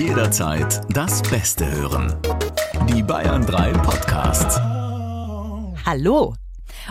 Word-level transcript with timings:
Jederzeit 0.00 0.80
das 0.88 1.20
Beste 1.20 1.70
hören. 1.70 2.16
Die 2.88 3.02
Bayern 3.02 3.44
3 3.44 3.72
Podcasts. 3.72 4.58
Hallo 5.84 6.34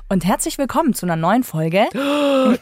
und 0.10 0.26
herzlich 0.26 0.60
willkommen 0.60 0.94
zu 0.94 1.08
einer 1.08 1.16
neuen 1.16 1.44
Folge. 1.44 1.88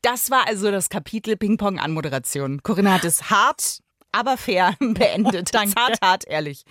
Das 0.00 0.30
war 0.30 0.46
also 0.46 0.70
das 0.70 0.88
Kapitel 0.88 1.36
Ping-Pong-Anmoderation. 1.36 2.62
Corinna 2.62 2.94
hat 2.94 3.04
es 3.04 3.28
hart, 3.28 3.80
aber 4.12 4.38
fair 4.38 4.74
beendet. 4.80 5.54
Danke. 5.54 5.78
Hart, 5.78 5.98
hart, 6.02 6.24
ehrlich. 6.26 6.64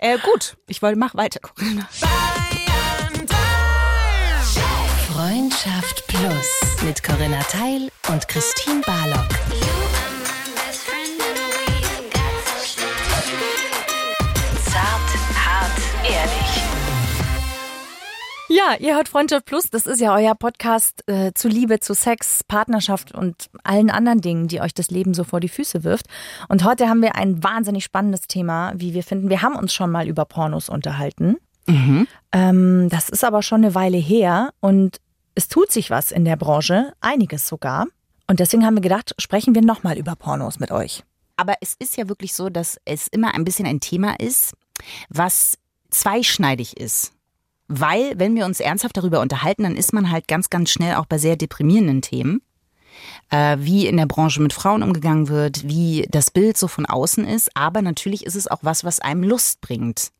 Äh, 0.00 0.18
gut, 0.18 0.56
ich 0.66 0.82
wollte, 0.82 0.98
mach 0.98 1.14
weiter, 1.14 1.38
Corinna. 1.38 1.88
Freundschaft 5.12 6.08
Plus 6.08 6.82
mit 6.84 7.04
Corinna 7.04 7.40
Teil 7.44 7.88
und 8.08 8.26
Christine 8.26 8.80
Barlock. 8.80 9.28
Ja, 18.58 18.74
ihr 18.80 18.96
hört 18.96 19.08
Freundschaft 19.08 19.44
Plus. 19.44 19.70
Das 19.70 19.86
ist 19.86 20.00
ja 20.00 20.12
euer 20.12 20.34
Podcast 20.34 21.08
äh, 21.08 21.32
zu 21.32 21.46
Liebe, 21.46 21.78
zu 21.78 21.94
Sex, 21.94 22.42
Partnerschaft 22.42 23.14
und 23.14 23.50
allen 23.62 23.88
anderen 23.88 24.20
Dingen, 24.20 24.48
die 24.48 24.60
euch 24.60 24.74
das 24.74 24.90
Leben 24.90 25.14
so 25.14 25.22
vor 25.22 25.38
die 25.38 25.48
Füße 25.48 25.84
wirft. 25.84 26.06
Und 26.48 26.64
heute 26.64 26.88
haben 26.88 27.00
wir 27.00 27.14
ein 27.14 27.44
wahnsinnig 27.44 27.84
spannendes 27.84 28.22
Thema, 28.22 28.72
wie 28.74 28.94
wir 28.94 29.04
finden. 29.04 29.30
Wir 29.30 29.42
haben 29.42 29.54
uns 29.54 29.72
schon 29.72 29.92
mal 29.92 30.08
über 30.08 30.24
Pornos 30.24 30.68
unterhalten. 30.68 31.36
Ähm, 32.32 32.88
das 32.90 33.08
ist 33.08 33.22
aber 33.22 33.44
schon 33.44 33.62
eine 33.62 33.76
Weile 33.76 33.98
her 33.98 34.52
und 34.58 35.00
es 35.36 35.46
tut 35.46 35.70
sich 35.70 35.90
was 35.90 36.10
in 36.10 36.24
der 36.24 36.36
Branche, 36.36 36.94
einiges 37.00 37.46
sogar. 37.46 37.86
Und 38.26 38.40
deswegen 38.40 38.66
haben 38.66 38.74
wir 38.74 38.82
gedacht, 38.82 39.14
sprechen 39.18 39.54
wir 39.54 39.62
nochmal 39.62 39.96
über 39.96 40.16
Pornos 40.16 40.58
mit 40.58 40.72
euch. 40.72 41.04
Aber 41.36 41.54
es 41.60 41.76
ist 41.78 41.96
ja 41.96 42.08
wirklich 42.08 42.34
so, 42.34 42.48
dass 42.48 42.80
es 42.84 43.06
immer 43.06 43.36
ein 43.36 43.44
bisschen 43.44 43.68
ein 43.68 43.78
Thema 43.78 44.18
ist, 44.18 44.54
was 45.10 45.58
zweischneidig 45.90 46.76
ist. 46.76 47.12
Weil, 47.68 48.18
wenn 48.18 48.34
wir 48.34 48.46
uns 48.46 48.60
ernsthaft 48.60 48.96
darüber 48.96 49.20
unterhalten, 49.20 49.62
dann 49.62 49.76
ist 49.76 49.92
man 49.92 50.10
halt 50.10 50.26
ganz, 50.26 50.50
ganz 50.50 50.70
schnell 50.70 50.94
auch 50.94 51.06
bei 51.06 51.18
sehr 51.18 51.36
deprimierenden 51.36 52.02
Themen. 52.02 52.42
Äh, 53.30 53.58
wie 53.60 53.86
in 53.86 53.96
der 53.96 54.06
Branche 54.06 54.42
mit 54.42 54.52
Frauen 54.52 54.82
umgegangen 54.82 55.28
wird, 55.28 55.68
wie 55.68 56.06
das 56.10 56.30
Bild 56.30 56.56
so 56.56 56.66
von 56.66 56.86
außen 56.86 57.24
ist. 57.24 57.54
Aber 57.54 57.82
natürlich 57.82 58.26
ist 58.26 58.34
es 58.34 58.48
auch 58.48 58.60
was, 58.62 58.84
was 58.84 59.00
einem 59.00 59.22
Lust 59.22 59.60
bringt. 59.60 60.10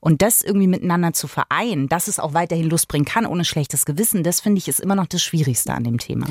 Und 0.00 0.22
das 0.22 0.40
irgendwie 0.40 0.68
miteinander 0.68 1.12
zu 1.12 1.26
vereinen, 1.26 1.88
dass 1.88 2.08
es 2.08 2.18
auch 2.18 2.32
weiterhin 2.32 2.70
Lust 2.70 2.88
bringen 2.88 3.04
kann, 3.04 3.26
ohne 3.26 3.44
schlechtes 3.44 3.84
Gewissen, 3.84 4.22
das 4.22 4.40
finde 4.40 4.58
ich 4.58 4.68
ist 4.68 4.80
immer 4.80 4.94
noch 4.94 5.06
das 5.06 5.22
Schwierigste 5.22 5.74
an 5.74 5.84
dem 5.84 5.98
Thema. 5.98 6.26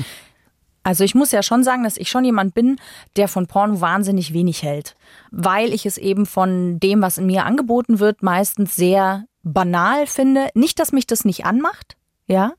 Also 0.82 1.04
ich 1.04 1.14
muss 1.14 1.32
ja 1.32 1.42
schon 1.42 1.64
sagen, 1.64 1.84
dass 1.84 1.96
ich 1.96 2.10
schon 2.10 2.24
jemand 2.24 2.54
bin, 2.54 2.76
der 3.16 3.28
von 3.28 3.46
Porno 3.46 3.80
wahnsinnig 3.80 4.32
wenig 4.32 4.62
hält, 4.62 4.96
weil 5.30 5.72
ich 5.72 5.86
es 5.86 5.96
eben 5.96 6.26
von 6.26 6.78
dem, 6.78 7.00
was 7.00 7.16
in 7.16 7.26
mir 7.26 7.46
angeboten 7.46 8.00
wird, 8.00 8.22
meistens 8.22 8.76
sehr 8.76 9.24
banal 9.44 10.06
finde. 10.06 10.48
Nicht, 10.54 10.78
dass 10.80 10.92
mich 10.92 11.06
das 11.06 11.24
nicht 11.24 11.44
anmacht, 11.44 11.96
ja, 12.26 12.54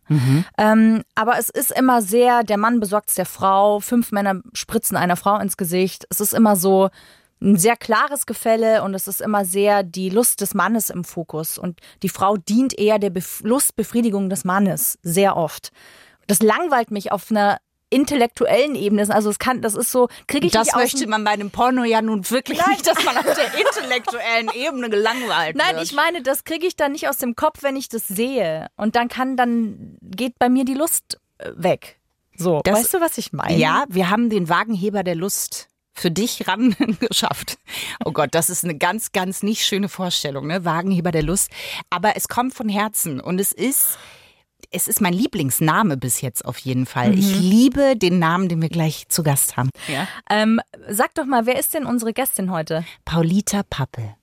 ähm, 0.59 1.03
aber 1.15 1.39
es 1.39 1.49
ist 1.49 1.71
immer 1.71 2.03
sehr, 2.03 2.43
der 2.43 2.57
Mann 2.57 2.79
besorgt 2.79 3.09
es 3.09 3.15
der 3.15 3.25
Frau, 3.25 3.79
fünf 3.79 4.11
Männer 4.11 4.41
spritzen 4.53 4.95
einer 4.95 5.15
Frau 5.15 5.39
ins 5.39 5.57
Gesicht. 5.57 6.05
Es 6.09 6.21
ist 6.21 6.33
immer 6.33 6.55
so 6.55 6.89
ein 7.41 7.57
sehr 7.57 7.75
klares 7.75 8.27
Gefälle 8.27 8.83
und 8.83 8.93
es 8.93 9.07
ist 9.07 9.21
immer 9.21 9.43
sehr 9.43 9.81
die 9.81 10.09
Lust 10.09 10.41
des 10.41 10.53
Mannes 10.53 10.91
im 10.91 11.03
Fokus 11.03 11.57
und 11.57 11.79
die 12.03 12.09
Frau 12.09 12.37
dient 12.37 12.77
eher 12.77 12.99
der 12.99 13.09
Bef 13.09 13.41
Lustbefriedigung 13.43 14.29
des 14.29 14.45
Mannes 14.45 14.99
sehr 15.01 15.35
oft. 15.35 15.71
Das 16.27 16.41
langweilt 16.41 16.91
mich 16.91 17.11
auf 17.11 17.31
einer 17.31 17.57
intellektuellen 17.89 18.75
Ebene. 18.75 19.07
Also 19.13 19.29
es 19.29 19.39
kann, 19.39 19.61
das 19.61 19.75
ist 19.75 19.91
so, 19.91 20.07
kriege 20.27 20.47
ich 20.47 20.53
das 20.53 20.67
nicht 20.67 20.75
möchte 20.75 21.07
man 21.07 21.23
bei 21.23 21.31
einem 21.31 21.51
Porno 21.51 21.83
ja 21.83 22.01
nun 22.01 22.29
wirklich 22.29 22.59
Nein. 22.59 22.69
nicht, 22.71 22.87
dass 22.87 23.03
man 23.03 23.17
auf 23.17 23.23
der 23.33 23.53
intellektuellen 23.59 24.49
Ebene 24.53 24.89
gelangweilt 24.89 25.55
Nein, 25.55 25.75
wird. 25.75 25.85
ich 25.85 25.93
meine, 25.93 26.21
das 26.21 26.43
kriege 26.43 26.65
ich 26.67 26.75
dann 26.75 26.91
nicht 26.93 27.07
aus 27.07 27.17
dem 27.17 27.35
Kopf, 27.35 27.63
wenn 27.63 27.75
ich 27.75 27.89
das 27.89 28.07
sehe. 28.07 28.67
Und 28.75 28.95
dann 28.95 29.07
kann, 29.07 29.37
dann 29.37 29.97
geht 30.01 30.37
bei 30.39 30.49
mir 30.49 30.65
die 30.65 30.73
Lust 30.73 31.19
äh, 31.37 31.51
weg. 31.55 31.99
So, 32.37 32.61
Das- 32.63 32.75
weißt 32.79 32.93
du, 32.95 33.01
was 33.01 33.17
ich 33.17 33.31
meine? 33.33 33.57
Ja, 33.57 33.85
wir 33.87 34.09
haben 34.09 34.29
den 34.29 34.49
Wagenheber 34.49 35.03
der 35.03 35.15
Lust 35.15 35.67
für 35.93 36.11
dich 36.11 36.47
ran 36.47 36.75
geschafft. 36.99 37.57
Oh 38.03 38.11
Gott, 38.11 38.29
das 38.33 38.49
ist 38.49 38.63
eine 38.65 38.75
ganz, 38.77 39.13
ganz 39.13 39.43
nicht 39.43 39.65
schöne 39.65 39.87
Vorstellung, 39.87 40.47
ne? 40.47 40.65
Wagenheber 40.65 41.11
der 41.11 41.23
Lust. 41.23 41.49
Aber 41.89 42.17
es 42.17 42.27
kommt 42.27 42.53
von 42.53 42.67
Herzen 42.67 43.21
und 43.21 43.39
es 43.39 43.53
ist, 43.53 43.97
es 44.71 44.87
ist 44.87 45.01
mein 45.01 45.13
Lieblingsname 45.13 45.97
bis 45.97 46.21
jetzt 46.21 46.45
auf 46.45 46.57
jeden 46.57 46.85
Fall. 46.85 47.17
Ich 47.17 47.39
liebe 47.39 47.95
den 47.95 48.19
Namen, 48.19 48.49
den 48.49 48.61
wir 48.61 48.69
gleich 48.69 49.07
zu 49.09 49.23
Gast 49.23 49.57
haben. 49.57 49.69
Ja. 49.87 50.07
Ähm, 50.29 50.61
sag 50.89 51.13
doch 51.15 51.25
mal, 51.25 51.45
wer 51.45 51.59
ist 51.59 51.73
denn 51.73 51.85
unsere 51.85 52.13
Gästin 52.13 52.51
heute? 52.51 52.85
Paulita 53.05 53.63
Pappel. 53.63 54.15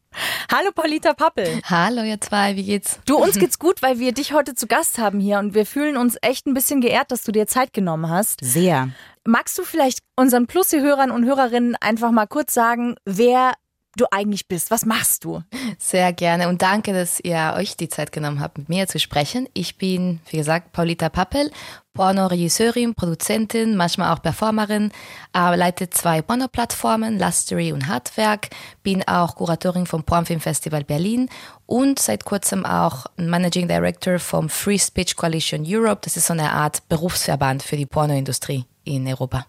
Hallo 0.50 0.70
Paulita 0.74 1.14
Pappel. 1.14 1.60
Hallo 1.64 2.02
ihr 2.02 2.20
zwei, 2.20 2.56
wie 2.56 2.64
geht's? 2.64 3.00
Du, 3.06 3.16
uns 3.16 3.38
geht's 3.38 3.58
gut, 3.58 3.82
weil 3.82 3.98
wir 3.98 4.12
dich 4.12 4.32
heute 4.32 4.54
zu 4.54 4.66
Gast 4.66 4.98
haben 4.98 5.20
hier 5.20 5.38
und 5.38 5.54
wir 5.54 5.64
fühlen 5.64 5.96
uns 5.96 6.16
echt 6.20 6.46
ein 6.46 6.54
bisschen 6.54 6.80
geehrt, 6.80 7.10
dass 7.10 7.22
du 7.22 7.32
dir 7.32 7.46
Zeit 7.46 7.72
genommen 7.72 8.10
hast. 8.10 8.40
Sehr. 8.42 8.90
Magst 9.24 9.56
du 9.58 9.62
vielleicht 9.62 10.00
unseren 10.16 10.46
Plus-Hörern 10.46 11.10
und 11.10 11.24
Hörerinnen 11.24 11.76
einfach 11.76 12.10
mal 12.10 12.26
kurz 12.26 12.52
sagen, 12.52 12.96
wer 13.04 13.52
du 13.96 14.06
eigentlich 14.10 14.48
bist? 14.48 14.70
Was 14.70 14.84
machst 14.84 15.24
du? 15.24 15.42
Sehr 15.78 16.12
gerne 16.12 16.48
und 16.48 16.62
danke, 16.62 16.92
dass 16.92 17.20
ihr 17.20 17.54
euch 17.56 17.76
die 17.76 17.88
Zeit 17.88 18.12
genommen 18.12 18.40
habt, 18.40 18.58
mit 18.58 18.68
mir 18.68 18.86
zu 18.86 18.98
sprechen. 18.98 19.48
Ich 19.54 19.76
bin, 19.76 20.20
wie 20.30 20.38
gesagt, 20.38 20.72
Paulita 20.72 21.08
Pappel, 21.08 21.50
Porno-Regisseurin, 21.94 22.94
Produzentin, 22.94 23.76
manchmal 23.76 24.14
auch 24.14 24.22
Performerin, 24.22 24.92
äh, 25.36 25.54
leite 25.56 25.90
zwei 25.90 26.22
Porno-Plattformen, 26.22 27.18
Lustery 27.18 27.72
und 27.72 27.86
Handwerk, 27.86 28.48
bin 28.82 29.06
auch 29.06 29.36
Kuratorin 29.36 29.86
vom 29.86 30.02
Pornfilm 30.02 30.40
Festival 30.40 30.84
Berlin 30.84 31.28
und 31.66 31.98
seit 31.98 32.24
kurzem 32.24 32.64
auch 32.64 33.06
Managing 33.16 33.68
Director 33.68 34.18
vom 34.18 34.48
Free 34.48 34.78
Speech 34.78 35.16
Coalition 35.16 35.64
Europe. 35.66 36.00
Das 36.04 36.16
ist 36.16 36.26
so 36.26 36.32
eine 36.32 36.52
Art 36.52 36.88
Berufsverband 36.88 37.62
für 37.62 37.76
die 37.76 37.86
Pornoindustrie 37.86 38.64
in 38.84 39.06
Europa. 39.06 39.46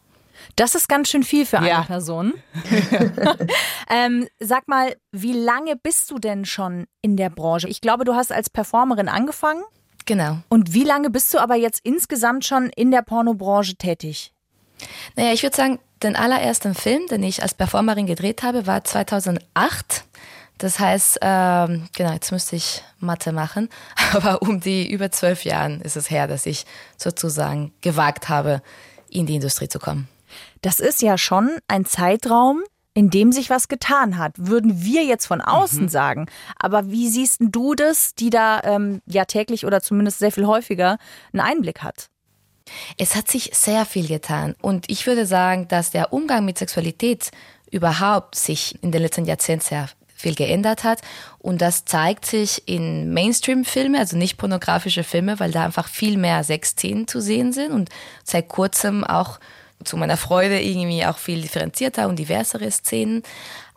Das 0.55 0.75
ist 0.75 0.87
ganz 0.87 1.09
schön 1.09 1.23
viel 1.23 1.45
für 1.45 1.59
eine 1.59 1.69
Ja. 1.69 1.81
Person. 1.83 2.33
ähm, 3.89 4.27
sag 4.39 4.67
mal, 4.67 4.95
wie 5.11 5.33
lange 5.33 5.75
bist 5.75 6.11
du 6.11 6.19
denn 6.19 6.45
schon 6.45 6.85
in 7.01 7.17
der 7.17 7.29
Branche? 7.29 7.67
Ich 7.67 7.81
glaube, 7.81 8.05
du 8.05 8.15
hast 8.15 8.31
als 8.31 8.49
Performerin 8.49 9.09
angefangen. 9.09 9.63
Genau. 10.05 10.37
Und 10.49 10.73
wie 10.73 10.83
lange 10.83 11.09
bist 11.09 11.33
du 11.33 11.39
aber 11.39 11.55
jetzt 11.55 11.79
insgesamt 11.83 12.45
schon 12.45 12.69
in 12.69 12.91
der 12.91 13.01
Pornobranche 13.01 13.75
tätig? 13.75 14.33
Naja, 15.15 15.33
ich 15.33 15.43
würde 15.43 15.55
sagen, 15.55 15.79
den 16.01 16.15
allerersten 16.15 16.75
Film, 16.75 17.07
den 17.07 17.23
ich 17.23 17.41
als 17.41 17.53
Performerin 17.53 18.05
gedreht 18.05 18.43
habe, 18.43 18.67
war 18.67 18.83
2008. 18.83 20.03
Das 20.57 20.79
heißt, 20.79 21.19
ähm, 21.21 21.87
genau, 21.95 22.11
jetzt 22.13 22.31
müsste 22.31 22.55
ich 22.55 22.83
Mathe 22.99 23.31
machen, 23.31 23.69
aber 24.13 24.41
um 24.41 24.59
die 24.59 24.89
über 24.91 25.11
zwölf 25.11 25.45
Jahren 25.45 25.81
ist 25.81 25.95
es 25.97 26.09
her, 26.09 26.27
dass 26.27 26.45
ich 26.45 26.65
sozusagen 26.97 27.73
gewagt 27.81 28.29
habe, 28.29 28.61
in 29.09 29.25
die 29.25 29.35
Industrie 29.35 29.67
zu 29.67 29.79
kommen. 29.79 30.07
Das 30.63 30.79
ist 30.79 31.01
ja 31.01 31.17
schon 31.17 31.51
ein 31.67 31.85
Zeitraum, 31.85 32.63
in 32.93 33.09
dem 33.09 33.31
sich 33.31 33.49
was 33.49 33.67
getan 33.67 34.17
hat, 34.17 34.33
würden 34.37 34.81
wir 34.83 35.03
jetzt 35.03 35.25
von 35.25 35.41
außen 35.41 35.89
sagen. 35.89 36.27
Aber 36.57 36.89
wie 36.89 37.09
siehst 37.09 37.41
denn 37.41 37.51
du 37.51 37.75
das, 37.75 38.15
die 38.15 38.29
da 38.29 38.61
ähm, 38.63 39.01
ja 39.05 39.25
täglich 39.25 39.65
oder 39.65 39.81
zumindest 39.81 40.19
sehr 40.19 40.31
viel 40.31 40.47
häufiger 40.47 40.97
einen 41.33 41.41
Einblick 41.41 41.83
hat? 41.83 42.09
Es 42.97 43.15
hat 43.15 43.29
sich 43.29 43.51
sehr 43.53 43.85
viel 43.85 44.07
getan 44.07 44.55
und 44.61 44.85
ich 44.89 45.05
würde 45.05 45.25
sagen, 45.25 45.67
dass 45.67 45.91
der 45.91 46.13
Umgang 46.13 46.45
mit 46.45 46.57
Sexualität 46.57 47.31
überhaupt 47.69 48.35
sich 48.35 48.81
in 48.81 48.93
den 48.93 49.01
letzten 49.01 49.25
Jahrzehnten 49.25 49.65
sehr 49.65 49.89
viel 50.15 50.35
geändert 50.35 50.85
hat 50.85 51.01
und 51.39 51.61
das 51.61 51.83
zeigt 51.83 52.25
sich 52.25 52.65
in 52.69 53.13
Mainstream-Filme, 53.13 53.99
also 53.99 54.15
nicht 54.15 54.37
pornografische 54.37 55.03
Filme, 55.03 55.41
weil 55.41 55.51
da 55.51 55.65
einfach 55.65 55.89
viel 55.89 56.15
mehr 56.15 56.41
Sexszenen 56.45 57.05
zu 57.05 57.19
sehen 57.19 57.51
sind 57.51 57.73
und 57.73 57.89
seit 58.23 58.47
kurzem 58.47 59.03
auch 59.03 59.39
zu 59.85 59.97
meiner 59.97 60.17
Freude 60.17 60.61
irgendwie 60.61 61.05
auch 61.05 61.17
viel 61.17 61.41
differenzierter 61.41 62.07
und 62.07 62.17
diversere 62.17 62.69
Szenen. 62.71 63.23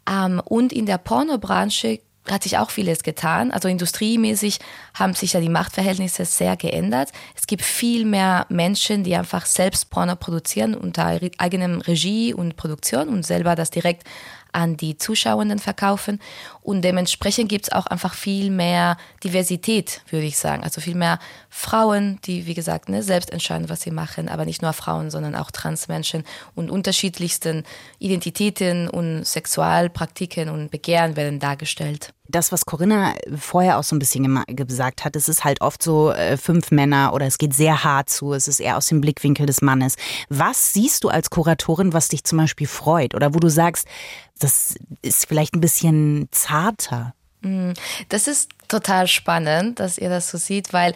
Ähm, 0.08 0.41
und 0.44 0.73
in 0.73 0.87
der 0.87 0.99
Pornobranche 0.99 2.00
hat 2.31 2.43
sich 2.43 2.58
auch 2.58 2.70
vieles 2.70 3.03
getan. 3.03 3.50
Also 3.50 3.69
industriemäßig 3.69 4.58
haben 4.94 5.14
sich 5.14 5.35
ja 5.35 5.41
die 5.41 5.49
Machtverhältnisse 5.49 6.25
sehr 6.25 6.56
geändert. 6.56 7.12
Es 7.37 7.47
gibt 7.47 7.62
viel 7.62 8.05
mehr 8.05 8.47
Menschen, 8.49 9.05
die 9.05 9.17
einfach 9.17 9.47
selbst 9.47 9.91
Porno 9.91 10.17
produzieren 10.17 10.75
unter 10.75 11.20
eigenem 11.38 11.81
Regie 11.81 12.35
und 12.35 12.56
Produktion 12.56 13.09
und 13.09 13.25
selber 13.25 13.55
das 13.55 13.70
direkt 13.70 14.05
an 14.52 14.76
die 14.76 14.97
Zuschauenden 14.97 15.59
verkaufen. 15.59 16.20
Und 16.67 16.83
dementsprechend 16.83 17.49
gibt 17.49 17.67
es 17.67 17.73
auch 17.73 17.87
einfach 17.87 18.13
viel 18.13 18.51
mehr 18.51 18.97
Diversität, 19.23 20.01
würde 20.11 20.27
ich 20.27 20.37
sagen. 20.37 20.65
Also 20.65 20.81
viel 20.81 20.97
mehr 20.97 21.21
Frauen, 21.49 22.19
die, 22.25 22.47
wie 22.47 22.55
gesagt, 22.55 22.89
ne, 22.89 23.05
selbst 23.05 23.31
entscheiden, 23.31 23.69
was 23.69 23.83
sie 23.83 23.93
machen, 23.93 24.29
aber 24.29 24.45
nicht 24.45 24.63
nur 24.63 24.73
Frauen, 24.73 25.13
sondern 25.13 25.37
auch 25.37 25.53
Transmenschen 25.53 26.25
und 26.57 26.69
unterschiedlichsten 26.69 27.63
Identitäten 28.01 28.89
und 28.89 29.25
Sexualpraktiken 29.25 30.49
und 30.49 30.73
Begehren 30.73 31.15
werden 31.15 31.39
dargestellt. 31.39 32.13
das, 32.29 32.51
was 32.51 32.67
Corinna 32.67 33.15
vorher 33.39 33.79
auch 33.79 33.85
so 33.85 33.95
ein 33.95 34.01
bisschen 34.01 34.43
gesagt 34.49 35.05
hat, 35.05 35.15
es 35.15 35.29
ist 35.29 35.45
halt 35.45 35.61
oft 35.61 35.81
so 35.81 36.11
äh, 36.11 36.37
fünf 36.37 36.73
Männer 36.73 37.12
oder 37.15 37.27
es 37.27 37.39
geht 37.39 37.55
sehr 37.55 37.85
hart 37.85 38.11
zu, 38.11 38.33
es 38.33 38.49
ist 38.49 38.59
eher 38.59 38.77
aus 38.77 38.89
dem 38.89 39.01
Blickwinkel 39.01 39.47
des 39.47 39.62
Mannes. 39.62 39.95
Was 40.29 40.73
siehst 40.73 41.05
du 41.05 41.09
als 41.09 41.31
Kuratorin, 41.31 41.93
was 41.93 42.09
dich 42.09 42.25
zum 42.25 42.39
Beispiel 42.39 42.67
freut 42.67 43.15
oder 43.15 43.33
wo 43.35 43.39
du 43.39 43.49
sagst, 43.49 43.87
das 44.41 44.75
ist 45.03 45.27
vielleicht 45.27 45.55
ein 45.55 45.61
bisschen 45.61 46.29
zarter? 46.33 46.56
Mm, 47.43 47.73
das 48.08 48.26
ist 48.26 48.50
total 48.69 49.06
spannend, 49.06 49.81
dass 49.81 49.99
ihr 49.99 50.08
das 50.08 50.31
so 50.31 50.38
seht, 50.38 50.73
weil 50.73 50.94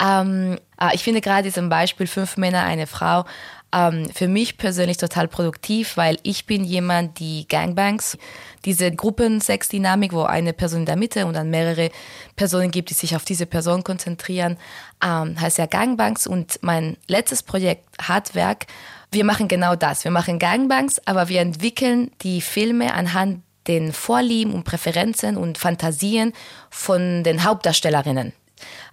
ähm, 0.00 0.58
ah, 0.76 0.90
ich 0.92 1.04
finde 1.04 1.20
gerade 1.20 1.44
diesem 1.44 1.68
Beispiel 1.68 2.06
fünf 2.06 2.36
Männer, 2.36 2.64
eine 2.64 2.86
Frau 2.86 3.24
ähm, 3.72 4.08
für 4.14 4.28
mich 4.28 4.58
persönlich 4.58 4.98
total 4.98 5.28
produktiv, 5.28 5.96
weil 5.96 6.18
ich 6.22 6.46
bin 6.46 6.64
jemand, 6.64 7.18
die 7.18 7.46
Gangbangs, 7.48 8.18
diese 8.64 8.90
Gruppensex-Dynamik, 8.92 10.12
wo 10.12 10.22
eine 10.22 10.52
Person 10.52 10.80
in 10.80 10.86
der 10.86 10.96
Mitte 10.96 11.26
und 11.26 11.34
dann 11.34 11.50
mehrere 11.50 11.90
Personen 12.36 12.70
gibt, 12.70 12.90
die 12.90 12.94
sich 12.94 13.16
auf 13.16 13.24
diese 13.24 13.46
Person 13.46 13.82
konzentrieren, 13.82 14.58
ähm, 15.02 15.40
heißt 15.40 15.58
ja 15.58 15.66
Gangbangs. 15.66 16.26
Und 16.26 16.58
mein 16.62 16.96
letztes 17.06 17.42
Projekt, 17.42 17.86
Hardwerk, 18.00 18.66
wir 19.10 19.24
machen 19.24 19.48
genau 19.48 19.74
das. 19.74 20.04
Wir 20.04 20.10
machen 20.10 20.38
Gangbangs, 20.38 21.00
aber 21.06 21.28
wir 21.28 21.40
entwickeln 21.40 22.10
die 22.22 22.40
Filme 22.40 22.94
anhand 22.94 23.42
den 23.66 23.92
Vorlieben 23.92 24.52
und 24.52 24.64
Präferenzen 24.64 25.36
und 25.36 25.58
Fantasien 25.58 26.32
von 26.70 27.22
den 27.24 27.44
Hauptdarstellerinnen. 27.44 28.32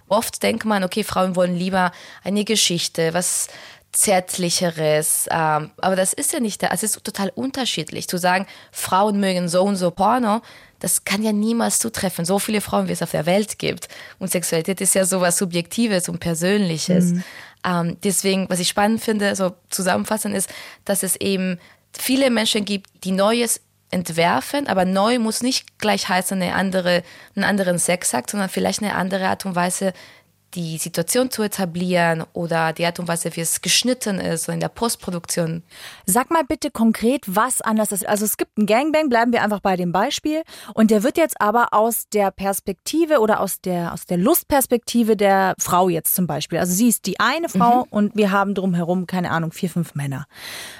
Oft 0.08 0.42
denkt 0.42 0.64
man, 0.64 0.82
okay, 0.82 1.04
Frauen 1.04 1.36
wollen 1.36 1.56
lieber 1.56 1.92
eine 2.24 2.44
Geschichte, 2.44 3.14
was 3.14 3.48
Zärtlicheres. 3.92 5.26
Ähm, 5.30 5.70
aber 5.78 5.96
das 5.96 6.12
ist 6.12 6.32
ja 6.32 6.40
nicht, 6.40 6.62
es 6.62 6.82
ist 6.82 7.02
total 7.02 7.30
unterschiedlich. 7.34 8.08
Zu 8.08 8.18
sagen, 8.18 8.46
Frauen 8.70 9.18
mögen 9.18 9.48
so 9.48 9.62
und 9.62 9.76
so 9.76 9.90
Porno, 9.90 10.42
das 10.78 11.04
kann 11.04 11.22
ja 11.22 11.32
niemals 11.32 11.78
zutreffen. 11.78 12.24
So 12.24 12.38
viele 12.38 12.60
Frauen, 12.60 12.88
wie 12.88 12.92
es 12.92 13.02
auf 13.02 13.10
der 13.10 13.26
Welt 13.26 13.58
gibt. 13.58 13.88
Und 14.18 14.30
Sexualität 14.30 14.80
ist 14.80 14.94
ja 14.94 15.04
so 15.04 15.20
was 15.20 15.38
Subjektives 15.38 16.08
und 16.08 16.20
Persönliches. 16.20 17.06
Mhm. 17.06 17.24
Ähm, 17.64 17.96
deswegen, 18.02 18.48
was 18.48 18.60
ich 18.60 18.68
spannend 18.68 19.02
finde, 19.02 19.34
so 19.36 19.54
zusammenfassend 19.68 20.34
ist, 20.36 20.48
dass 20.84 21.02
es 21.02 21.16
eben 21.16 21.58
viele 21.92 22.30
Menschen 22.30 22.64
gibt, 22.64 22.88
die 23.04 23.12
Neues 23.12 23.60
entwerfen, 23.90 24.66
aber 24.66 24.84
neu 24.84 25.18
muss 25.18 25.42
nicht 25.42 25.78
gleich 25.78 26.08
heißen, 26.08 26.40
eine 26.40 26.54
andere, 26.54 27.02
einen 27.34 27.44
anderen 27.44 27.78
Sexakt, 27.78 28.30
sondern 28.30 28.48
vielleicht 28.48 28.82
eine 28.82 28.94
andere 28.94 29.28
Art 29.28 29.44
und 29.46 29.56
Weise, 29.56 29.92
die 30.54 30.78
Situation 30.78 31.30
zu 31.30 31.42
etablieren 31.42 32.24
oder 32.32 32.72
die 32.72 32.84
Art 32.84 32.98
und 32.98 33.08
Weise, 33.08 33.34
wie 33.36 33.40
es 33.40 33.60
geschnitten 33.60 34.18
ist 34.18 34.48
in 34.48 34.60
der 34.60 34.68
Postproduktion. 34.68 35.62
Sag 36.06 36.30
mal 36.30 36.42
bitte 36.44 36.70
konkret, 36.70 37.22
was 37.26 37.60
anders 37.60 37.92
ist. 37.92 38.08
Also 38.08 38.24
es 38.24 38.36
gibt 38.36 38.58
einen 38.58 38.66
Gangbang, 38.66 39.08
bleiben 39.08 39.32
wir 39.32 39.42
einfach 39.42 39.60
bei 39.60 39.76
dem 39.76 39.92
Beispiel. 39.92 40.42
Und 40.74 40.90
der 40.90 41.02
wird 41.02 41.16
jetzt 41.16 41.40
aber 41.40 41.72
aus 41.72 42.08
der 42.08 42.30
Perspektive 42.30 43.20
oder 43.20 43.40
aus 43.40 43.60
der, 43.60 43.92
aus 43.92 44.06
der 44.06 44.18
Lustperspektive 44.18 45.16
der 45.16 45.54
Frau 45.58 45.88
jetzt 45.88 46.14
zum 46.14 46.26
Beispiel. 46.26 46.58
Also 46.58 46.72
sie 46.72 46.88
ist 46.88 47.06
die 47.06 47.20
eine 47.20 47.48
Frau 47.48 47.84
mhm. 47.84 47.90
und 47.90 48.16
wir 48.16 48.32
haben 48.32 48.54
drumherum, 48.54 49.06
keine 49.06 49.30
Ahnung, 49.30 49.52
vier, 49.52 49.70
fünf 49.70 49.94
Männer. 49.94 50.26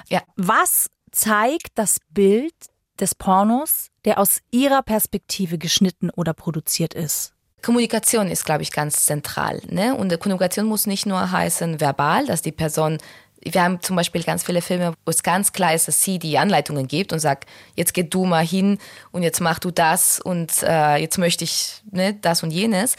Ja. 0.09 0.21
Was 0.35 0.87
zeigt 1.11 1.71
das 1.75 1.97
Bild 2.09 2.53
des 3.01 3.15
Pornos, 3.15 3.87
der 4.05 4.19
aus 4.19 4.39
ihrer 4.51 4.81
Perspektive 4.83 5.57
geschnitten 5.57 6.09
oder 6.11 6.33
produziert 6.33 6.93
ist? 6.93 7.33
Kommunikation 7.61 8.27
ist, 8.27 8.45
glaube 8.45 8.63
ich, 8.63 8.71
ganz 8.71 9.05
zentral. 9.05 9.61
Ne? 9.67 9.95
Und 9.95 10.17
Kommunikation 10.19 10.65
muss 10.65 10.87
nicht 10.87 11.05
nur 11.05 11.31
heißen 11.31 11.79
verbal, 11.79 12.25
dass 12.25 12.41
die 12.41 12.51
Person 12.51 12.97
wir 13.43 13.63
haben 13.63 13.81
zum 13.81 13.95
Beispiel 13.95 14.23
ganz 14.23 14.43
viele 14.43 14.61
Filme, 14.61 14.93
wo 15.05 15.09
es 15.09 15.23
ganz 15.23 15.51
klar 15.51 15.73
ist, 15.73 15.87
dass 15.87 16.03
sie 16.03 16.19
die 16.19 16.37
Anleitungen 16.37 16.87
gibt 16.87 17.11
und 17.11 17.19
sagt, 17.19 17.49
jetzt 17.75 17.93
geh 17.93 18.03
du 18.03 18.25
mal 18.25 18.45
hin 18.45 18.77
und 19.11 19.23
jetzt 19.23 19.41
mach 19.41 19.57
du 19.57 19.71
das 19.71 20.19
und 20.19 20.61
äh, 20.61 20.97
jetzt 20.97 21.17
möchte 21.17 21.43
ich 21.43 21.81
ne, 21.89 22.13
das 22.13 22.43
und 22.43 22.51
jenes. 22.51 22.95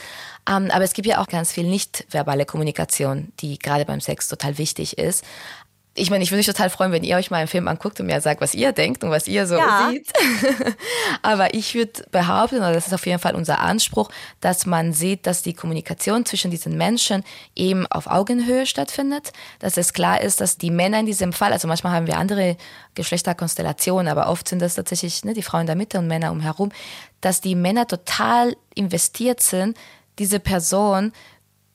Ähm, 0.50 0.70
aber 0.72 0.82
es 0.82 0.94
gibt 0.94 1.06
ja 1.06 1.20
auch 1.20 1.28
ganz 1.28 1.52
viel 1.52 1.64
nicht 1.64 2.06
verbale 2.10 2.44
Kommunikation, 2.44 3.32
die 3.38 3.58
gerade 3.58 3.84
beim 3.84 4.00
Sex 4.00 4.28
total 4.28 4.58
wichtig 4.58 4.98
ist 4.98 5.24
ich 5.94 6.08
meine, 6.08 6.24
ich 6.24 6.30
würde 6.30 6.38
mich 6.38 6.46
total 6.46 6.70
freuen, 6.70 6.90
wenn 6.90 7.04
ihr 7.04 7.16
euch 7.16 7.30
mal 7.30 7.36
einen 7.38 7.48
Film 7.48 7.68
anguckt 7.68 8.00
und 8.00 8.06
mir 8.06 8.18
sagt, 8.22 8.40
was 8.40 8.54
ihr 8.54 8.72
denkt 8.72 9.04
und 9.04 9.10
was 9.10 9.28
ihr 9.28 9.46
so 9.46 9.56
ja. 9.56 9.90
sieht. 9.90 10.10
Aber 11.22 11.52
ich 11.52 11.74
würde 11.74 12.04
behaupten, 12.10 12.56
oder 12.56 12.72
das 12.72 12.86
ist 12.86 12.94
auf 12.94 13.04
jeden 13.04 13.18
Fall 13.18 13.34
unser 13.34 13.58
Anspruch, 13.58 14.10
dass 14.40 14.64
man 14.64 14.94
sieht, 14.94 15.26
dass 15.26 15.42
die 15.42 15.52
Kommunikation 15.52 16.24
zwischen 16.24 16.50
diesen 16.50 16.78
Menschen 16.78 17.24
eben 17.54 17.86
auf 17.88 18.06
Augenhöhe 18.06 18.64
stattfindet, 18.64 19.32
dass 19.58 19.76
es 19.76 19.92
klar 19.92 20.22
ist, 20.22 20.40
dass 20.40 20.56
die 20.56 20.70
Männer 20.70 21.00
in 21.00 21.06
diesem 21.06 21.34
Fall, 21.34 21.52
also 21.52 21.68
manchmal 21.68 21.92
haben 21.92 22.06
wir 22.06 22.16
andere 22.16 22.56
Geschlechterkonstellationen, 22.94 24.08
aber 24.08 24.30
oft 24.30 24.48
sind 24.48 24.62
das 24.62 24.76
tatsächlich 24.76 25.24
ne, 25.24 25.34
die 25.34 25.42
Frauen 25.42 25.62
in 25.62 25.66
der 25.66 25.76
Mitte 25.76 25.98
und 25.98 26.06
Männer 26.06 26.32
umherum, 26.32 26.70
dass 27.20 27.42
die 27.42 27.54
Männer 27.54 27.86
total 27.86 28.56
investiert 28.74 29.42
sind, 29.42 29.76
diese 30.18 30.40
Person 30.40 31.12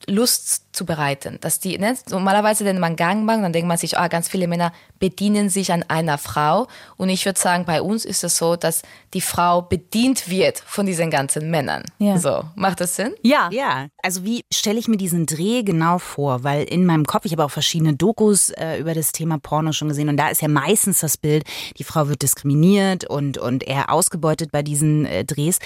Lust 0.06 0.64
zu 0.72 0.86
bereiten. 0.86 1.38
Dass 1.40 1.60
die, 1.60 1.78
ne, 1.78 1.96
normalerweise, 2.08 2.64
wenn 2.64 2.78
man 2.78 2.96
Gangbang, 2.96 3.42
dann 3.42 3.52
denkt 3.52 3.68
man 3.68 3.78
sich, 3.78 3.98
ah, 3.98 4.08
ganz 4.08 4.28
viele 4.28 4.46
Männer 4.46 4.72
bedienen 4.98 5.48
sich 5.50 5.72
an 5.72 5.84
einer 5.88 6.18
Frau. 6.18 6.66
Und 6.96 7.08
ich 7.08 7.24
würde 7.24 7.38
sagen, 7.38 7.64
bei 7.64 7.82
uns 7.82 8.04
ist 8.04 8.24
es 8.24 8.36
so, 8.36 8.56
dass 8.56 8.82
die 9.14 9.20
Frau 9.20 9.62
bedient 9.62 10.28
wird 10.28 10.58
von 10.60 10.86
diesen 10.86 11.10
ganzen 11.10 11.50
Männern. 11.50 11.82
Ja. 11.98 12.18
So, 12.18 12.44
macht 12.54 12.80
das 12.80 12.96
Sinn? 12.96 13.14
Ja. 13.22 13.48
Ja. 13.52 13.88
Also 14.02 14.24
wie 14.24 14.44
stelle 14.52 14.78
ich 14.78 14.88
mir 14.88 14.96
diesen 14.96 15.26
Dreh 15.26 15.62
genau 15.62 15.98
vor? 15.98 16.44
Weil 16.44 16.64
in 16.64 16.86
meinem 16.86 17.04
Kopf, 17.04 17.24
ich 17.24 17.32
habe 17.32 17.44
auch 17.44 17.50
verschiedene 17.50 17.94
Dokus 17.94 18.50
äh, 18.50 18.78
über 18.78 18.94
das 18.94 19.12
Thema 19.12 19.38
Porno 19.38 19.72
schon 19.72 19.88
gesehen 19.88 20.08
und 20.08 20.16
da 20.16 20.28
ist 20.28 20.42
ja 20.42 20.48
meistens 20.48 21.00
das 21.00 21.16
Bild, 21.16 21.44
die 21.76 21.84
Frau 21.84 22.08
wird 22.08 22.22
diskriminiert 22.22 23.04
und, 23.04 23.38
und 23.38 23.64
eher 23.64 23.90
ausgebeutet 23.90 24.52
bei 24.52 24.62
diesen 24.62 25.06
äh, 25.06 25.24
Drehs. 25.24 25.58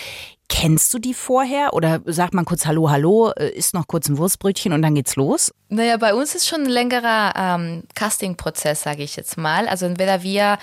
Kennst 0.54 0.92
du 0.92 0.98
die 0.98 1.14
vorher 1.14 1.72
oder 1.72 2.02
sagt 2.04 2.34
man 2.34 2.44
kurz 2.44 2.66
Hallo, 2.66 2.90
Hallo, 2.90 3.30
äh, 3.30 3.48
isst 3.48 3.72
noch 3.72 3.86
kurz 3.86 4.10
ein 4.10 4.18
Wurstbrötchen 4.18 4.74
und 4.74 4.82
dann 4.82 4.94
geht's 4.94 5.16
los? 5.16 5.50
Naja, 5.70 5.96
bei 5.96 6.12
uns 6.12 6.34
ist 6.34 6.46
schon 6.46 6.64
ein 6.64 6.68
längerer 6.68 7.32
ähm, 7.34 7.84
Casting-Prozess, 7.94 8.82
sage 8.82 9.02
ich 9.02 9.16
jetzt 9.16 9.38
mal. 9.38 9.66
Also 9.66 9.86
entweder 9.86 10.22
wir 10.22 10.58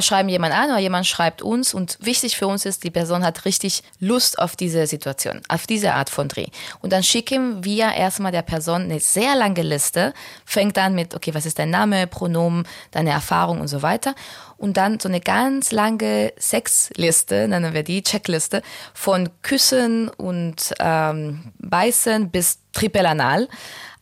schreiben 0.00 0.28
jemand 0.28 0.54
an 0.54 0.70
oder 0.70 0.78
jemand 0.78 1.06
schreibt 1.06 1.42
uns 1.42 1.74
und 1.74 1.98
wichtig 2.00 2.36
für 2.36 2.46
uns 2.46 2.64
ist, 2.64 2.84
die 2.84 2.90
Person 2.90 3.24
hat 3.24 3.44
richtig 3.44 3.82
Lust 4.00 4.38
auf 4.38 4.56
diese 4.56 4.86
Situation, 4.86 5.40
auf 5.48 5.66
diese 5.66 5.94
Art 5.94 6.10
von 6.10 6.28
Dreh. 6.28 6.46
Und 6.80 6.92
dann 6.92 7.02
schicken 7.02 7.64
wir 7.64 7.92
erstmal 7.92 8.32
der 8.32 8.42
Person 8.42 8.82
eine 8.82 9.00
sehr 9.00 9.36
lange 9.36 9.62
Liste, 9.62 10.12
fängt 10.44 10.78
an 10.78 10.94
mit, 10.94 11.14
okay, 11.14 11.34
was 11.34 11.46
ist 11.46 11.58
dein 11.58 11.70
Name, 11.70 12.06
Pronomen, 12.06 12.66
deine 12.90 13.10
Erfahrung 13.10 13.60
und 13.60 13.68
so 13.68 13.82
weiter. 13.82 14.14
Und 14.56 14.76
dann 14.76 14.98
so 14.98 15.08
eine 15.08 15.20
ganz 15.20 15.72
lange 15.72 16.32
Sexliste, 16.38 17.48
nennen 17.48 17.74
wir 17.74 17.82
die, 17.82 18.02
Checkliste, 18.02 18.62
von 18.94 19.28
Küssen 19.42 20.08
und 20.08 20.72
ähm, 20.80 21.52
Beißen 21.58 22.30
bis 22.30 22.58
Tripelanal. 22.72 23.48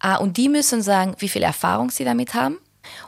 Äh, 0.03 0.19
und 0.19 0.37
die 0.37 0.49
müssen 0.49 0.83
sagen, 0.83 1.17
wie 1.19 1.29
viel 1.29 1.43
Erfahrung 1.43 1.91
sie 1.91 2.05
damit 2.05 2.35
haben 2.35 2.59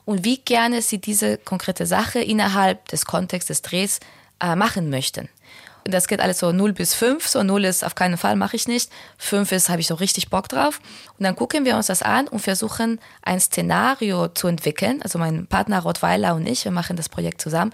und 0.05 0.25
wie 0.25 0.39
gerne 0.39 0.83
sie 0.83 0.99
diese 0.99 1.39
konkrete 1.39 1.87
Sache 1.87 2.21
innerhalb 2.21 2.89
des 2.89 3.05
Kontextes 3.05 3.63
des 3.63 3.63
Drehs 3.63 4.01
äh, 4.41 4.57
machen 4.57 4.91
möchten. 4.91 5.29
Und 5.87 5.93
das 5.93 6.09
geht 6.09 6.21
alles 6.21 6.39
so 6.39 6.51
0 6.51 6.73
bis 6.73 6.95
5. 6.95 7.29
So 7.29 7.43
0 7.43 7.67
ist 7.67 7.85
auf 7.85 7.95
keinen 7.95 8.17
Fall, 8.17 8.37
mache 8.37 8.57
ich 8.57 8.67
nicht. 8.67 8.91
5 9.19 9.53
ist, 9.53 9.69
habe 9.69 9.81
ich 9.81 9.87
so 9.87 9.95
richtig 9.95 10.31
Bock 10.31 10.49
drauf. 10.49 10.81
Und 11.19 11.25
dann 11.25 11.37
gucken 11.37 11.67
wir 11.67 11.77
uns 11.77 11.89
das 11.89 12.01
an 12.01 12.27
und 12.27 12.41
versuchen 12.41 12.99
ein 13.23 13.39
Szenario 13.39 14.29
zu 14.29 14.49
entwickeln. 14.49 15.03
Also 15.03 15.19
mein 15.19 15.47
Partner 15.47 15.81
Rottweiler 15.81 16.35
und 16.35 16.47
ich, 16.47 16.65
wir 16.65 16.73
machen 16.73 16.97
das 16.97 17.11
Projekt 17.11 17.43
zusammen. 17.43 17.73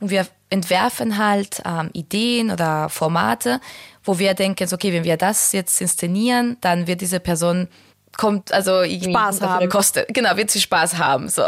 Und 0.00 0.10
wir 0.10 0.26
entwerfen 0.50 1.18
halt 1.18 1.62
ähm, 1.64 1.90
Ideen 1.92 2.50
oder 2.50 2.88
Formate, 2.88 3.60
wo 4.02 4.18
wir 4.18 4.34
denken, 4.34 4.68
okay, 4.72 4.92
wenn 4.92 5.04
wir 5.04 5.16
das 5.16 5.52
jetzt 5.52 5.80
inszenieren, 5.80 6.56
dann 6.60 6.88
wird 6.88 7.00
diese 7.00 7.20
Person 7.20 7.68
kommt 8.16 8.52
also 8.52 8.84
Spaß 8.84 9.40
haben. 9.40 9.68
Kostet. 9.68 10.12
Genau, 10.12 10.36
wird 10.36 10.50
sie 10.50 10.60
Spaß 10.60 10.98
haben. 10.98 11.28
So. 11.28 11.44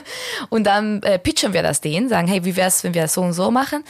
Und 0.50 0.64
dann 0.64 1.02
äh, 1.02 1.18
pitchen 1.18 1.52
wir 1.52 1.62
das 1.62 1.80
denen, 1.80 2.08
sagen, 2.08 2.28
hey, 2.28 2.44
wie 2.44 2.56
wär's, 2.56 2.84
wenn 2.84 2.94
wir 2.94 3.02
das 3.02 3.14
so 3.14 3.22
und 3.22 3.32
so 3.32 3.50
machen? 3.50 3.84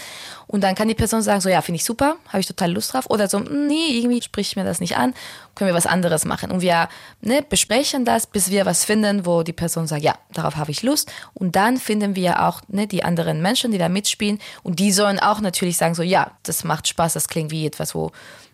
Und 0.46 0.62
dann 0.62 0.74
kann 0.74 0.88
die 0.88 0.94
Person 0.94 1.20
sagen, 1.20 1.40
so 1.42 1.48
ja, 1.50 1.60
finde 1.60 1.76
ich 1.76 1.84
super, 1.84 2.16
habe 2.28 2.40
ich 2.40 2.46
total 2.46 2.72
Lust 2.72 2.94
drauf. 2.94 3.04
Oder 3.10 3.28
so, 3.28 3.38
nee, 3.38 3.98
irgendwie 3.98 4.22
spricht 4.22 4.56
mir 4.56 4.64
das 4.64 4.80
nicht 4.80 4.96
an, 4.96 5.12
können 5.54 5.68
wir 5.68 5.74
was 5.74 5.86
anderes 5.86 6.24
machen. 6.24 6.50
Und 6.50 6.62
wir 6.62 6.88
ne, 7.20 7.44
besprechen 7.46 8.06
das, 8.06 8.26
bis 8.26 8.50
wir 8.50 8.64
was 8.64 8.84
finden, 8.84 9.26
wo 9.26 9.42
die 9.42 9.52
Person 9.52 9.86
sagt, 9.86 10.02
ja, 10.02 10.16
darauf 10.32 10.56
habe 10.56 10.70
ich 10.70 10.82
Lust. 10.82 11.12
Und 11.34 11.54
dann 11.54 11.76
finden 11.76 12.16
wir 12.16 12.42
auch 12.42 12.62
ne, 12.68 12.86
die 12.86 13.04
anderen 13.04 13.42
Menschen, 13.42 13.72
die 13.72 13.78
da 13.78 13.90
mitspielen. 13.90 14.38
Und 14.62 14.78
die 14.78 14.90
sollen 14.90 15.18
auch 15.18 15.40
natürlich 15.40 15.76
sagen, 15.76 15.94
so 15.94 16.02
ja, 16.02 16.32
das 16.44 16.64
macht 16.64 16.88
Spaß, 16.88 17.12
das 17.12 17.28
klingt 17.28 17.50
wie 17.50 17.66
etwas, 17.66 17.94
wo, 17.94 18.10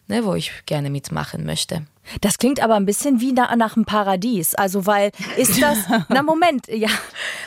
ne, 0.08 0.24
wo 0.24 0.34
ich 0.34 0.50
gerne 0.66 0.90
mitmachen 0.90 1.46
möchte. 1.46 1.86
Das 2.20 2.38
klingt 2.38 2.60
aber 2.60 2.74
ein 2.74 2.86
bisschen 2.86 3.20
wie 3.20 3.32
nach, 3.32 3.54
nach 3.56 3.76
einem 3.76 3.84
Paradies. 3.84 4.54
Also, 4.54 4.86
weil 4.86 5.10
ist 5.36 5.60
das. 5.60 5.78
na, 6.08 6.22
Moment, 6.22 6.66
ja. 6.68 6.88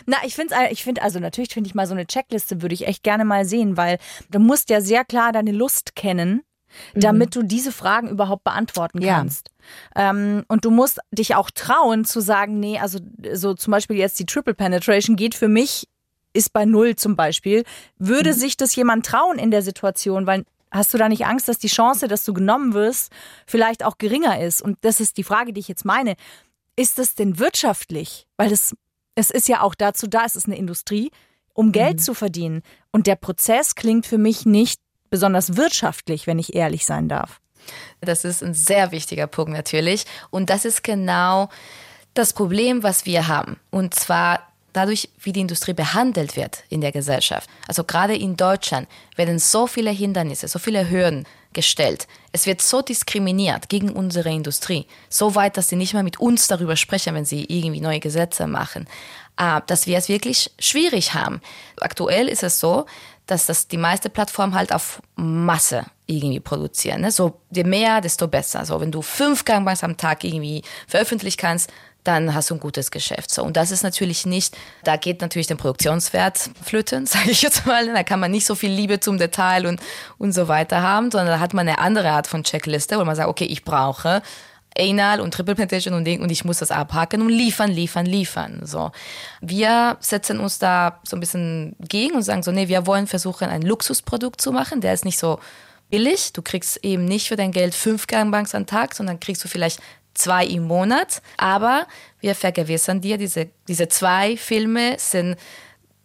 Na, 0.05 0.17
ich 0.25 0.35
finde 0.35 0.55
ich 0.71 0.83
finde, 0.83 1.01
also 1.01 1.19
natürlich 1.19 1.53
finde 1.53 1.67
ich 1.67 1.75
mal 1.75 1.87
so 1.87 1.93
eine 1.93 2.07
Checkliste, 2.07 2.61
würde 2.61 2.75
ich 2.75 2.87
echt 2.87 3.03
gerne 3.03 3.25
mal 3.25 3.45
sehen, 3.45 3.77
weil 3.77 3.97
du 4.29 4.39
musst 4.39 4.69
ja 4.69 4.81
sehr 4.81 5.05
klar 5.05 5.31
deine 5.31 5.51
Lust 5.51 5.95
kennen, 5.95 6.43
damit 6.93 7.35
mhm. 7.35 7.41
du 7.41 7.47
diese 7.47 7.71
Fragen 7.71 8.09
überhaupt 8.09 8.43
beantworten 8.43 8.99
kannst. 8.99 9.49
Ja. 9.95 10.09
Ähm, 10.09 10.43
und 10.47 10.65
du 10.65 10.71
musst 10.71 10.99
dich 11.11 11.35
auch 11.35 11.51
trauen 11.51 12.05
zu 12.05 12.19
sagen, 12.19 12.59
nee, 12.59 12.79
also 12.79 12.99
so 13.33 13.53
zum 13.53 13.71
Beispiel 13.71 13.97
jetzt 13.97 14.19
die 14.19 14.25
Triple 14.25 14.53
Penetration 14.53 15.15
geht 15.15 15.35
für 15.35 15.47
mich 15.47 15.87
ist 16.33 16.53
bei 16.53 16.65
null 16.65 16.95
zum 16.95 17.15
Beispiel. 17.15 17.63
Würde 17.97 18.31
mhm. 18.31 18.35
sich 18.35 18.57
das 18.57 18.75
jemand 18.75 19.05
trauen 19.05 19.39
in 19.39 19.49
der 19.49 19.63
Situation? 19.63 20.27
Weil 20.27 20.45
Hast 20.71 20.93
du 20.93 20.97
da 20.97 21.09
nicht 21.09 21.25
Angst, 21.25 21.47
dass 21.47 21.57
die 21.57 21.67
Chance, 21.67 22.07
dass 22.07 22.25
du 22.25 22.33
genommen 22.33 22.73
wirst, 22.73 23.11
vielleicht 23.45 23.83
auch 23.83 23.97
geringer 23.97 24.41
ist? 24.41 24.61
Und 24.61 24.77
das 24.81 24.99
ist 24.99 25.17
die 25.17 25.23
Frage, 25.23 25.53
die 25.53 25.59
ich 25.59 25.67
jetzt 25.67 25.85
meine. 25.85 26.15
Ist 26.75 26.99
das 26.99 27.15
denn 27.15 27.39
wirtschaftlich? 27.39 28.27
Weil 28.37 28.51
es, 28.51 28.75
es 29.15 29.31
ist 29.31 29.47
ja 29.47 29.61
auch 29.61 29.75
dazu 29.75 30.07
da, 30.07 30.25
es 30.25 30.35
ist 30.35 30.45
eine 30.45 30.57
Industrie, 30.57 31.11
um 31.53 31.71
Geld 31.71 31.97
mhm. 31.97 32.01
zu 32.01 32.13
verdienen. 32.13 32.61
Und 32.91 33.07
der 33.07 33.15
Prozess 33.15 33.75
klingt 33.75 34.05
für 34.05 34.17
mich 34.17 34.45
nicht 34.45 34.79
besonders 35.09 35.55
wirtschaftlich, 35.55 36.27
wenn 36.27 36.39
ich 36.39 36.53
ehrlich 36.53 36.85
sein 36.85 37.07
darf. 37.07 37.39
Das 38.01 38.25
ist 38.25 38.43
ein 38.43 38.53
sehr 38.53 38.91
wichtiger 38.91 39.27
Punkt 39.27 39.51
natürlich. 39.51 40.05
Und 40.29 40.49
das 40.49 40.65
ist 40.65 40.83
genau 40.83 41.49
das 42.13 42.33
Problem, 42.33 42.83
was 42.83 43.05
wir 43.05 43.27
haben. 43.27 43.59
Und 43.69 43.93
zwar 43.93 44.41
dadurch, 44.73 45.09
wie 45.21 45.31
die 45.31 45.41
Industrie 45.41 45.73
behandelt 45.73 46.35
wird 46.35 46.63
in 46.69 46.81
der 46.81 46.91
Gesellschaft. 46.91 47.49
Also 47.67 47.83
gerade 47.83 48.15
in 48.15 48.37
Deutschland 48.37 48.87
werden 49.15 49.39
so 49.39 49.67
viele 49.67 49.91
Hindernisse, 49.91 50.47
so 50.47 50.59
viele 50.59 50.89
Hürden 50.89 51.25
gestellt. 51.53 52.07
Es 52.31 52.45
wird 52.45 52.61
so 52.61 52.81
diskriminiert 52.81 53.69
gegen 53.69 53.89
unsere 53.89 54.29
Industrie, 54.29 54.85
so 55.09 55.33
weit, 55.33 55.57
dass 55.57 55.69
sie 55.69 55.75
nicht 55.75 55.93
mal 55.93 56.03
mit 56.03 56.19
uns 56.19 56.47
darüber 56.47 56.75
sprechen, 56.75 57.15
wenn 57.15 57.25
sie 57.25 57.45
irgendwie 57.47 57.81
neue 57.81 57.99
Gesetze 57.99 58.45
machen, 58.45 58.87
äh, 59.37 59.61
dass 59.65 59.87
wir 59.87 59.97
es 59.97 60.09
wirklich 60.09 60.51
schwierig 60.59 61.13
haben. 61.13 61.41
Aktuell 61.79 62.27
ist 62.27 62.43
es 62.43 62.59
so, 62.59 62.85
dass 63.25 63.45
das 63.45 63.67
die 63.67 63.77
meiste 63.77 64.09
Plattform 64.09 64.55
halt 64.55 64.73
auf 64.73 65.01
Masse 65.15 65.85
irgendwie 66.05 66.39
produzieren. 66.39 67.01
Ne? 67.01 67.11
So 67.11 67.41
je 67.51 67.63
mehr, 67.63 68.01
desto 68.01 68.27
besser. 68.27 68.65
So 68.65 68.79
wenn 68.79 68.91
du 68.91 69.01
fünf 69.01 69.43
Gangbangs 69.43 69.83
am 69.83 69.97
Tag 69.97 70.23
irgendwie 70.23 70.63
veröffentlichen 70.87 71.37
kannst, 71.37 71.71
dann 72.07 72.33
hast 72.33 72.49
du 72.49 72.55
ein 72.55 72.59
gutes 72.59 72.91
Geschäft. 72.91 73.31
So, 73.31 73.43
und 73.43 73.57
das 73.57 73.71
ist 73.71 73.83
natürlich 73.83 74.25
nicht, 74.25 74.57
da 74.83 74.95
geht 74.95 75.21
natürlich 75.21 75.47
der 75.47 75.55
Produktionswert 75.55 76.49
flöten, 76.63 77.05
sage 77.05 77.31
ich 77.31 77.41
jetzt 77.41 77.65
mal. 77.65 77.93
Da 77.93 78.03
kann 78.03 78.19
man 78.19 78.31
nicht 78.31 78.45
so 78.45 78.55
viel 78.55 78.71
Liebe 78.71 78.99
zum 78.99 79.17
Detail 79.17 79.67
und, 79.67 79.81
und 80.17 80.31
so 80.31 80.47
weiter 80.47 80.81
haben, 80.81 81.11
sondern 81.11 81.27
da 81.27 81.39
hat 81.39 81.53
man 81.53 81.67
eine 81.67 81.79
andere 81.79 82.09
Art 82.11 82.27
von 82.27 82.43
Checkliste, 82.43 82.97
wo 82.97 83.05
man 83.05 83.15
sagt, 83.15 83.29
okay, 83.29 83.45
ich 83.45 83.63
brauche 83.63 84.21
Anal 84.77 85.21
und 85.21 85.33
Triple 85.33 85.55
Penetration 85.55 85.93
und 85.93 86.05
Ding 86.05 86.21
und 86.21 86.31
ich 86.31 86.45
muss 86.45 86.59
das 86.59 86.71
abhaken 86.71 87.21
und 87.21 87.29
liefern, 87.29 87.71
liefern, 87.71 88.05
liefern. 88.05 88.61
So. 88.63 88.91
Wir 89.41 89.97
setzen 89.99 90.39
uns 90.39 90.59
da 90.59 90.99
so 91.03 91.17
ein 91.17 91.19
bisschen 91.19 91.75
gegen 91.79 92.15
und 92.15 92.21
sagen 92.21 92.43
so, 92.43 92.51
nee, 92.51 92.67
wir 92.67 92.85
wollen 92.85 93.07
versuchen, 93.07 93.49
ein 93.49 93.63
Luxusprodukt 93.63 94.39
zu 94.39 94.51
machen, 94.51 94.81
der 94.81 94.93
ist 94.93 95.05
nicht 95.05 95.17
so 95.17 95.39
billig. 95.89 96.33
Du 96.33 96.41
kriegst 96.41 96.83
eben 96.83 97.05
nicht 97.05 97.27
für 97.27 97.35
dein 97.35 97.51
Geld 97.51 97.73
fünf 97.73 98.07
Gangbanks 98.07 98.53
am 98.55 98.65
Tag, 98.65 98.93
sondern 98.93 99.19
kriegst 99.19 99.43
du 99.43 99.47
vielleicht 99.47 99.79
zwei 100.17 100.45
im 100.45 100.63
Monat. 100.63 101.21
Aber 101.37 101.87
wir 102.19 102.35
vergewissern 102.35 103.01
dir, 103.01 103.17
diese, 103.17 103.49
diese 103.67 103.87
zwei 103.87 104.37
Filme 104.37 104.95
sind 104.97 105.37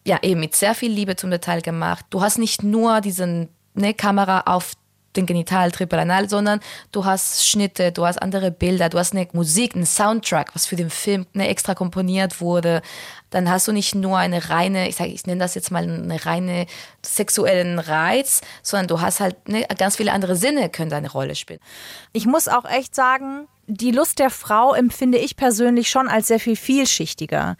ja 0.04 0.18
eben 0.22 0.40
mit 0.40 0.56
sehr 0.56 0.74
viel 0.74 0.90
Liebe 0.90 1.16
zum 1.16 1.30
Detail 1.30 1.60
gemacht. 1.60 2.04
Du 2.10 2.22
hast 2.22 2.38
nicht 2.38 2.62
nur 2.62 3.00
diesen 3.00 3.48
ne, 3.74 3.94
Kamera 3.94 4.42
auf 4.46 4.72
den 5.16 5.26
Genital 5.26 5.70
Triple 5.70 6.28
sondern 6.28 6.60
du 6.90 7.04
hast 7.04 7.46
Schnitte, 7.46 7.92
du 7.92 8.06
hast 8.06 8.20
andere 8.20 8.50
Bilder, 8.50 8.88
du 8.88 8.98
hast 8.98 9.12
eine 9.12 9.28
Musik, 9.32 9.74
einen 9.74 9.86
Soundtrack, 9.86 10.54
was 10.54 10.66
für 10.66 10.76
den 10.76 10.90
Film 10.90 11.26
ne, 11.34 11.48
extra 11.48 11.74
komponiert 11.74 12.40
wurde. 12.40 12.82
Dann 13.30 13.50
hast 13.50 13.68
du 13.68 13.72
nicht 13.72 13.94
nur 13.94 14.18
eine 14.18 14.50
reine, 14.50 14.88
ich 14.88 14.96
sage, 14.96 15.10
ich 15.10 15.26
nenne 15.26 15.40
das 15.40 15.54
jetzt 15.54 15.70
mal 15.70 15.82
eine 15.82 16.24
reine 16.24 16.66
sexuellen 17.04 17.78
Reiz, 17.78 18.40
sondern 18.62 18.88
du 18.88 19.00
hast 19.00 19.20
halt 19.20 19.48
ne, 19.48 19.66
ganz 19.76 19.96
viele 19.96 20.12
andere 20.12 20.36
Sinne 20.36 20.70
können 20.70 20.90
da 20.90 20.96
eine 20.96 21.10
Rolle 21.10 21.34
spielen. 21.34 21.60
Ich 22.12 22.26
muss 22.26 22.48
auch 22.48 22.64
echt 22.64 22.94
sagen, 22.94 23.48
die 23.66 23.90
Lust 23.90 24.18
der 24.18 24.30
Frau 24.30 24.74
empfinde 24.74 25.18
ich 25.18 25.36
persönlich 25.36 25.88
schon 25.90 26.08
als 26.08 26.26
sehr 26.26 26.40
viel 26.40 26.56
vielschichtiger. 26.56 27.56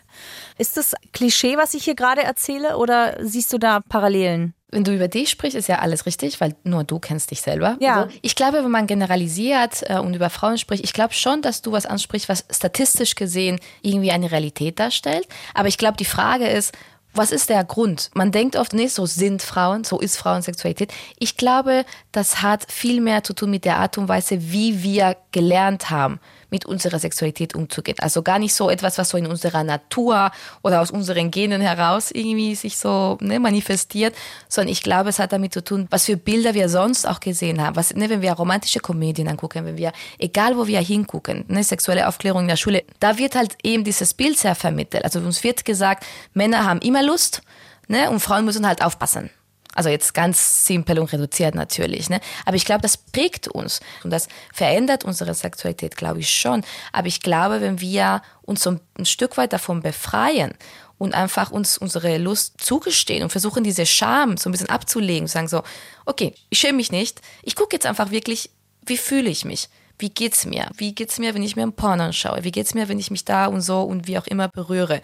Ist 0.59 0.77
das 0.77 0.95
Klischee, 1.13 1.57
was 1.57 1.75
ich 1.75 1.85
hier 1.85 1.95
gerade 1.95 2.23
erzähle, 2.23 2.77
oder 2.77 3.17
siehst 3.21 3.53
du 3.53 3.59
da 3.59 3.81
Parallelen? 3.81 4.55
wenn 4.73 4.85
du 4.85 4.95
über 4.95 5.07
dich 5.07 5.29
sprichst, 5.29 5.55
ist 5.55 5.69
ja 5.69 5.81
alles 5.81 6.07
richtig, 6.07 6.41
weil 6.41 6.57
nur 6.65 6.83
du 6.83 6.99
kennst 6.99 7.31
dich 7.31 7.43
selber. 7.43 7.77
Ja. 7.79 8.05
Also 8.05 8.15
ich 8.23 8.35
glaube, 8.35 8.65
wenn 8.65 8.71
man 8.71 8.87
generalisiert 8.87 9.83
äh, 9.83 9.99
und 9.99 10.15
über 10.15 10.31
Frauen 10.31 10.57
spricht, 10.57 10.83
ich 10.83 10.95
glaube 10.95 11.13
schon, 11.13 11.43
dass 11.43 11.61
du 11.61 11.73
was 11.73 11.85
ansprichst, 11.85 12.29
was 12.31 12.47
statistisch 12.51 13.15
gesehen 13.15 13.61
irgendwie 13.83 14.11
eine 14.11 14.33
Realität 14.33 14.81
darstellt. 14.81 15.29
Aber 15.53 15.69
ich 15.69 15.77
glaube, 15.77 15.99
die 15.99 16.07
Frage 16.07 16.49
ist, 16.49 16.73
was 17.15 17.33
ist 17.33 17.51
der 17.51 17.65
Grund? 17.65 18.11
Man 18.15 18.33
denkt 18.33 18.57
oft, 18.57 18.73
nee, 18.73 18.87
so 18.87 19.07
sind 19.07 19.43
Frauen, 19.43 19.85
so 19.85 19.99
ist 20.01 20.17
Frauensexualität. 20.17 20.93
Ich 21.19 21.37
glaube, 21.37 21.85
das 22.11 22.43
hat 22.43 22.71
viel 22.71 23.01
mehr 23.01 23.23
zu 23.23 23.35
tun 23.35 23.51
mit 23.51 23.65
der 23.65 23.79
Art 23.79 23.99
und 23.99 24.09
Weise, 24.09 24.53
wie 24.53 24.83
wir 24.83 25.17
gelernt 25.31 25.91
haben, 25.91 26.21
mit 26.53 26.67
unserer 26.67 26.99
Sexualität 26.99 27.55
umzugehen. 27.57 27.97
Also 27.99 28.23
gar 28.23 28.39
nicht 28.39 28.55
so 28.55 28.71
etwas, 28.71 28.99
was 28.99 29.09
so 29.09 29.19
in 29.19 29.27
unserer 29.27 29.65
Natur 29.65 30.31
oder 30.63 30.81
aus 30.81 30.91
unseren 30.91 31.31
Genen 31.31 31.61
heraus 31.61 32.11
irgendwie 32.13 32.55
sich 32.55 32.77
so 32.77 33.19
ne, 33.21 33.41
manifestiert, 33.41 34.15
sondern 34.49 34.71
ich 34.71 34.83
glaube, 34.83 35.09
es 35.09 35.19
hat 35.19 35.33
damit 35.33 35.53
zu 35.53 35.65
tun, 35.65 35.89
was 35.91 36.05
für 36.05 36.17
Bilder 36.17 36.55
wir 36.55 36.69
sonst 36.69 37.09
auch 37.09 37.19
gesehen 37.19 37.61
haben. 37.61 37.75
Was, 37.75 37.95
ne, 37.95 38.09
wenn 38.11 38.23
wir 38.23 38.33
romantische 38.35 38.79
Komödien 38.79 39.27
angucken, 39.29 39.65
wenn 39.65 39.77
wir, 39.77 39.93
egal 40.19 40.57
wo 40.57 40.67
wir 40.67 40.81
hingucken, 40.81 41.45
ne, 41.49 41.65
sexuelle 41.65 42.07
Aufklärung 42.07 42.43
in 42.43 42.49
der 42.49 42.57
Schule, 42.57 42.85
da 43.01 43.19
wird 43.19 43.35
halt 43.35 43.57
eben 43.63 43.83
dieses 43.83 44.15
Bild 44.15 44.39
sehr 44.39 44.55
vermittelt. 44.55 45.05
Also 45.05 45.19
uns 45.19 45.43
wird 45.43 45.65
gesagt, 45.65 46.05
Männer 46.35 46.65
haben 46.65 46.81
immer 46.81 47.03
Lust 47.03 47.43
ne, 47.89 48.11
und 48.11 48.21
Frauen 48.21 48.45
müssen 48.45 48.67
halt 48.67 48.85
aufpassen. 48.85 49.31
Also 49.75 49.89
jetzt 49.89 50.13
ganz 50.13 50.67
simpel 50.67 50.99
und 50.99 51.13
reduziert 51.13 51.55
natürlich. 51.55 52.11
Ne? 52.11 52.21
Aber 52.45 52.57
ich 52.57 52.65
glaube, 52.65 52.83
das 52.83 52.97
prägt 52.97 53.49
uns 53.49 53.81
und 54.05 54.11
das 54.11 54.29
verändert 54.53 55.05
unsere 55.05 55.35
Sexualität, 55.35 55.97
glaube 55.97 56.21
ich 56.21 56.33
schon. 56.33 56.63
Aber 56.93 57.09
ich 57.09 57.21
glaube, 57.21 57.61
wenn 57.61 57.81
wir 57.81 58.23
uns 58.43 58.63
so 58.63 58.79
ein 58.99 59.07
Stück 59.07 59.37
weit 59.39 59.53
davon 59.53 59.81
befreien 59.81 60.53
und 60.99 61.15
einfach 61.15 61.51
uns 61.51 61.79
unsere 61.79 62.19
Lust 62.19 62.55
zugestehen 62.59 63.23
und 63.23 63.31
versuchen, 63.31 63.65
diese 63.65 63.87
Scham 63.87 64.37
so 64.37 64.49
ein 64.49 64.53
bisschen 64.53 64.69
abzulegen, 64.69 65.27
sagen 65.27 65.49
so, 65.49 65.63
okay, 66.05 66.35
ich 66.51 66.59
schäme 66.59 66.77
mich 66.77 66.93
nicht, 66.93 67.21
ich 67.43 67.57
gucke 67.57 67.75
jetzt 67.75 67.87
einfach 67.87 68.11
wirklich, 68.11 68.51
wie 68.85 68.99
fühle 68.99 69.31
ich 69.31 69.45
mich? 69.45 69.69
Wie 70.03 70.11
geht's 70.11 70.45
mir? 70.45 70.69
Wie 70.77 70.95
geht's 70.95 71.19
mir, 71.21 71.33
wenn 71.33 71.45
ich 71.45 71.55
mir 71.55 71.63
ein 71.63 71.73
Porno 71.73 72.03
anschaue? 72.03 72.43
Wie 72.43 72.51
geht's 72.51 72.75
mir, 72.75 72.89
wenn 72.89 72.99
ich 72.99 73.13
mich 73.13 73.25
da 73.25 73.47
und 73.47 73.63
so 73.63 73.83
und 73.83 74.09
wie 74.09 74.19
auch 74.19 74.27
immer 74.27 74.49
berühre 74.49 75.01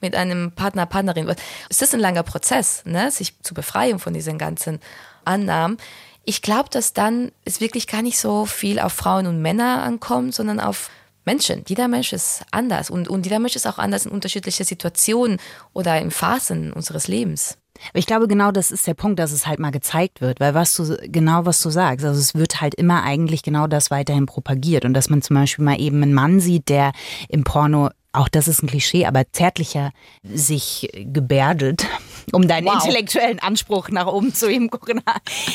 mit 0.00 0.14
einem 0.14 0.52
Partner, 0.52 0.84
Partnerin? 0.84 1.34
Es 1.70 1.80
ist 1.80 1.94
ein 1.94 2.00
langer 2.00 2.22
Prozess, 2.22 2.82
ne? 2.84 3.10
sich 3.10 3.40
zu 3.40 3.54
befreien 3.54 3.98
von 3.98 4.12
diesen 4.12 4.36
ganzen 4.36 4.78
Annahmen. 5.24 5.78
Ich 6.24 6.42
glaube, 6.42 6.68
dass 6.70 6.92
dann 6.92 7.32
es 7.44 7.60
wirklich 7.60 7.86
gar 7.86 8.02
nicht 8.02 8.18
so 8.18 8.44
viel 8.44 8.78
auf 8.78 8.92
Frauen 8.92 9.26
und 9.26 9.40
Männer 9.40 9.82
ankommt, 9.82 10.34
sondern 10.34 10.60
auf 10.60 10.90
Menschen. 11.24 11.64
Jeder 11.66 11.88
Mensch 11.88 12.12
ist 12.12 12.44
anders 12.50 12.90
und, 12.90 13.08
und 13.08 13.24
jeder 13.24 13.38
Mensch 13.38 13.56
ist 13.56 13.66
auch 13.66 13.78
anders 13.78 14.04
in 14.04 14.12
unterschiedlichen 14.12 14.66
Situationen 14.66 15.40
oder 15.72 15.98
in 15.98 16.10
Phasen 16.10 16.72
unseres 16.72 17.08
Lebens. 17.08 17.56
Ich 17.94 18.06
glaube, 18.06 18.28
genau 18.28 18.52
das 18.52 18.70
ist 18.70 18.86
der 18.86 18.94
Punkt, 18.94 19.18
dass 19.18 19.32
es 19.32 19.46
halt 19.46 19.58
mal 19.58 19.70
gezeigt 19.70 20.20
wird, 20.20 20.40
weil 20.40 20.54
was 20.54 20.74
du, 20.76 20.96
genau 21.04 21.46
was 21.46 21.62
du 21.62 21.70
sagst, 21.70 22.04
also 22.04 22.18
es 22.18 22.34
wird 22.34 22.60
halt 22.60 22.74
immer 22.74 23.02
eigentlich 23.02 23.42
genau 23.42 23.66
das 23.66 23.90
weiterhin 23.90 24.26
propagiert. 24.26 24.84
Und 24.84 24.94
dass 24.94 25.10
man 25.10 25.22
zum 25.22 25.36
Beispiel 25.36 25.64
mal 25.64 25.80
eben 25.80 26.02
einen 26.02 26.14
Mann 26.14 26.40
sieht, 26.40 26.68
der 26.68 26.92
im 27.28 27.44
Porno 27.44 27.90
auch 28.12 28.28
das 28.28 28.48
ist 28.48 28.62
ein 28.62 28.68
Klischee, 28.68 29.06
aber 29.06 29.24
zärtlicher 29.32 29.92
sich 30.22 30.90
gebärdet, 30.94 31.86
um 32.32 32.46
deinen 32.46 32.66
wow. 32.66 32.74
intellektuellen 32.74 33.38
Anspruch 33.38 33.88
nach 33.88 34.06
oben 34.06 34.34
zu 34.34 34.48
heben, 34.48 34.70
Corinna. 34.70 35.02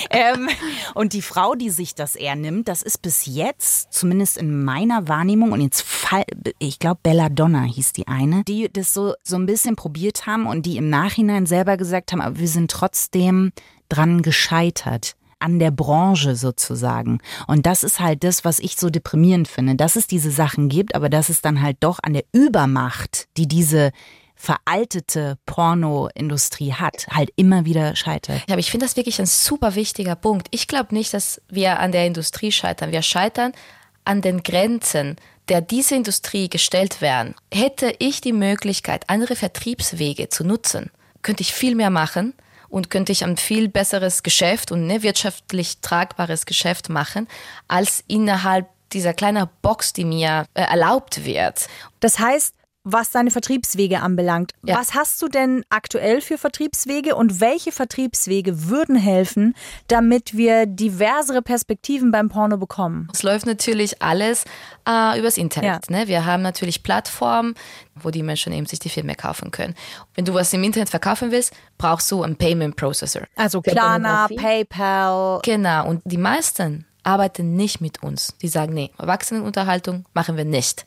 ähm, 0.09 0.49
und 0.93 1.13
die 1.13 1.21
Frau, 1.21 1.55
die 1.55 1.69
sich 1.69 1.95
das 1.95 2.15
eher 2.15 2.35
nimmt, 2.35 2.67
das 2.67 2.81
ist 2.81 3.01
bis 3.01 3.25
jetzt, 3.25 3.93
zumindest 3.93 4.37
in 4.37 4.63
meiner 4.63 5.07
Wahrnehmung, 5.07 5.51
und 5.51 5.61
jetzt 5.61 5.81
fall, 5.81 6.23
ich 6.59 6.79
glaube 6.79 6.99
Belladonna 7.03 7.63
hieß 7.63 7.93
die 7.93 8.07
eine, 8.07 8.43
die 8.43 8.69
das 8.71 8.93
so, 8.93 9.13
so 9.23 9.35
ein 9.35 9.45
bisschen 9.45 9.75
probiert 9.75 10.25
haben 10.25 10.47
und 10.47 10.65
die 10.65 10.77
im 10.77 10.89
Nachhinein 10.89 11.45
selber 11.45 11.77
gesagt 11.77 12.11
haben, 12.11 12.21
aber 12.21 12.39
wir 12.39 12.47
sind 12.47 12.71
trotzdem 12.71 13.51
dran 13.89 14.21
gescheitert 14.21 15.16
an 15.39 15.59
der 15.59 15.71
Branche 15.71 16.35
sozusagen. 16.35 17.19
Und 17.47 17.65
das 17.65 17.83
ist 17.83 17.99
halt 17.99 18.23
das, 18.23 18.45
was 18.45 18.59
ich 18.59 18.75
so 18.75 18.89
deprimierend 18.89 19.47
finde, 19.47 19.75
dass 19.75 19.95
es 19.95 20.07
diese 20.07 20.31
Sachen 20.31 20.69
gibt, 20.69 20.95
aber 20.95 21.09
dass 21.09 21.29
es 21.29 21.41
dann 21.41 21.61
halt 21.61 21.77
doch 21.81 21.99
an 22.01 22.13
der 22.13 22.23
Übermacht, 22.31 23.27
die 23.37 23.47
diese 23.47 23.91
veraltete 24.35 25.37
Pornoindustrie 25.45 26.73
hat, 26.73 27.07
halt 27.09 27.31
immer 27.35 27.65
wieder 27.65 27.95
scheitert. 27.95 28.43
Ja, 28.47 28.53
aber 28.53 28.59
ich 28.59 28.69
finde 28.69 28.85
das 28.85 28.95
wirklich 28.95 29.19
ein 29.19 29.25
super 29.25 29.75
wichtiger 29.75 30.15
Punkt. 30.15 30.47
Ich 30.51 30.67
glaube 30.67 30.93
nicht, 30.93 31.13
dass 31.13 31.41
wir 31.49 31.79
an 31.79 31.91
der 31.91 32.05
Industrie 32.05 32.51
scheitern. 32.51 32.91
Wir 32.91 33.01
scheitern 33.01 33.51
an 34.05 34.21
den 34.21 34.43
Grenzen, 34.43 35.17
der 35.49 35.61
diese 35.61 35.95
Industrie 35.95 36.49
gestellt 36.49 37.01
werden. 37.01 37.33
Hätte 37.51 37.93
ich 37.99 38.21
die 38.21 38.33
Möglichkeit, 38.33 39.09
andere 39.09 39.35
Vertriebswege 39.35 40.29
zu 40.29 40.43
nutzen, 40.43 40.91
könnte 41.23 41.41
ich 41.41 41.53
viel 41.53 41.75
mehr 41.75 41.89
machen 41.89 42.33
und 42.69 42.89
könnte 42.89 43.11
ich 43.11 43.23
ein 43.23 43.37
viel 43.37 43.69
besseres 43.69 44.23
Geschäft 44.23 44.71
und 44.71 44.87
ne, 44.87 45.03
wirtschaftlich 45.03 45.79
tragbares 45.81 46.45
Geschäft 46.45 46.89
machen, 46.89 47.27
als 47.67 48.03
innerhalb 48.07 48.67
dieser 48.93 49.13
kleinen 49.13 49.47
Box, 49.61 49.93
die 49.93 50.05
mir 50.05 50.45
äh, 50.53 50.61
erlaubt 50.61 51.25
wird. 51.25 51.67
Das 51.99 52.19
heißt, 52.19 52.53
was 52.91 53.11
deine 53.11 53.31
Vertriebswege 53.31 54.01
anbelangt. 54.01 54.53
Ja. 54.63 54.77
Was 54.77 54.93
hast 54.93 55.21
du 55.21 55.27
denn 55.27 55.63
aktuell 55.69 56.21
für 56.21 56.37
Vertriebswege 56.37 57.15
und 57.15 57.39
welche 57.41 57.71
Vertriebswege 57.71 58.69
würden 58.69 58.95
helfen, 58.95 59.55
damit 59.87 60.37
wir 60.37 60.65
diversere 60.65 61.41
Perspektiven 61.41 62.11
beim 62.11 62.29
Porno 62.29 62.57
bekommen? 62.57 63.09
Es 63.13 63.23
läuft 63.23 63.45
natürlich 63.45 64.01
alles 64.01 64.45
äh, 64.87 65.19
übers 65.19 65.37
Internet. 65.37 65.89
Ja. 65.89 65.97
Ne? 65.97 66.07
Wir 66.07 66.25
haben 66.25 66.41
natürlich 66.41 66.83
Plattformen, 66.83 67.55
wo 67.95 68.09
die 68.09 68.23
Menschen 68.23 68.53
eben 68.53 68.65
sich 68.65 68.79
die 68.79 68.89
Filme 68.89 69.15
kaufen 69.15 69.51
können. 69.51 69.75
Wenn 70.15 70.25
du 70.25 70.33
was 70.33 70.53
im 70.53 70.63
Internet 70.63 70.89
verkaufen 70.89 71.31
willst, 71.31 71.53
brauchst 71.77 72.09
du 72.11 72.23
einen 72.23 72.37
Payment 72.37 72.75
Processor. 72.75 73.23
Also 73.35 73.61
Klarna. 73.61 74.27
PayPal. 74.27 75.41
Genau, 75.43 75.87
und 75.89 76.01
die 76.05 76.17
meisten 76.17 76.85
arbeiten 77.07 77.55
nicht 77.55 77.79
mit 77.79 78.03
uns. 78.03 78.35
Die 78.41 78.49
sagen, 78.49 78.73
nee, 78.73 78.91
Erwachsenenunterhaltung 78.97 80.05
machen 80.13 80.35
wir 80.35 80.45
nicht. 80.45 80.85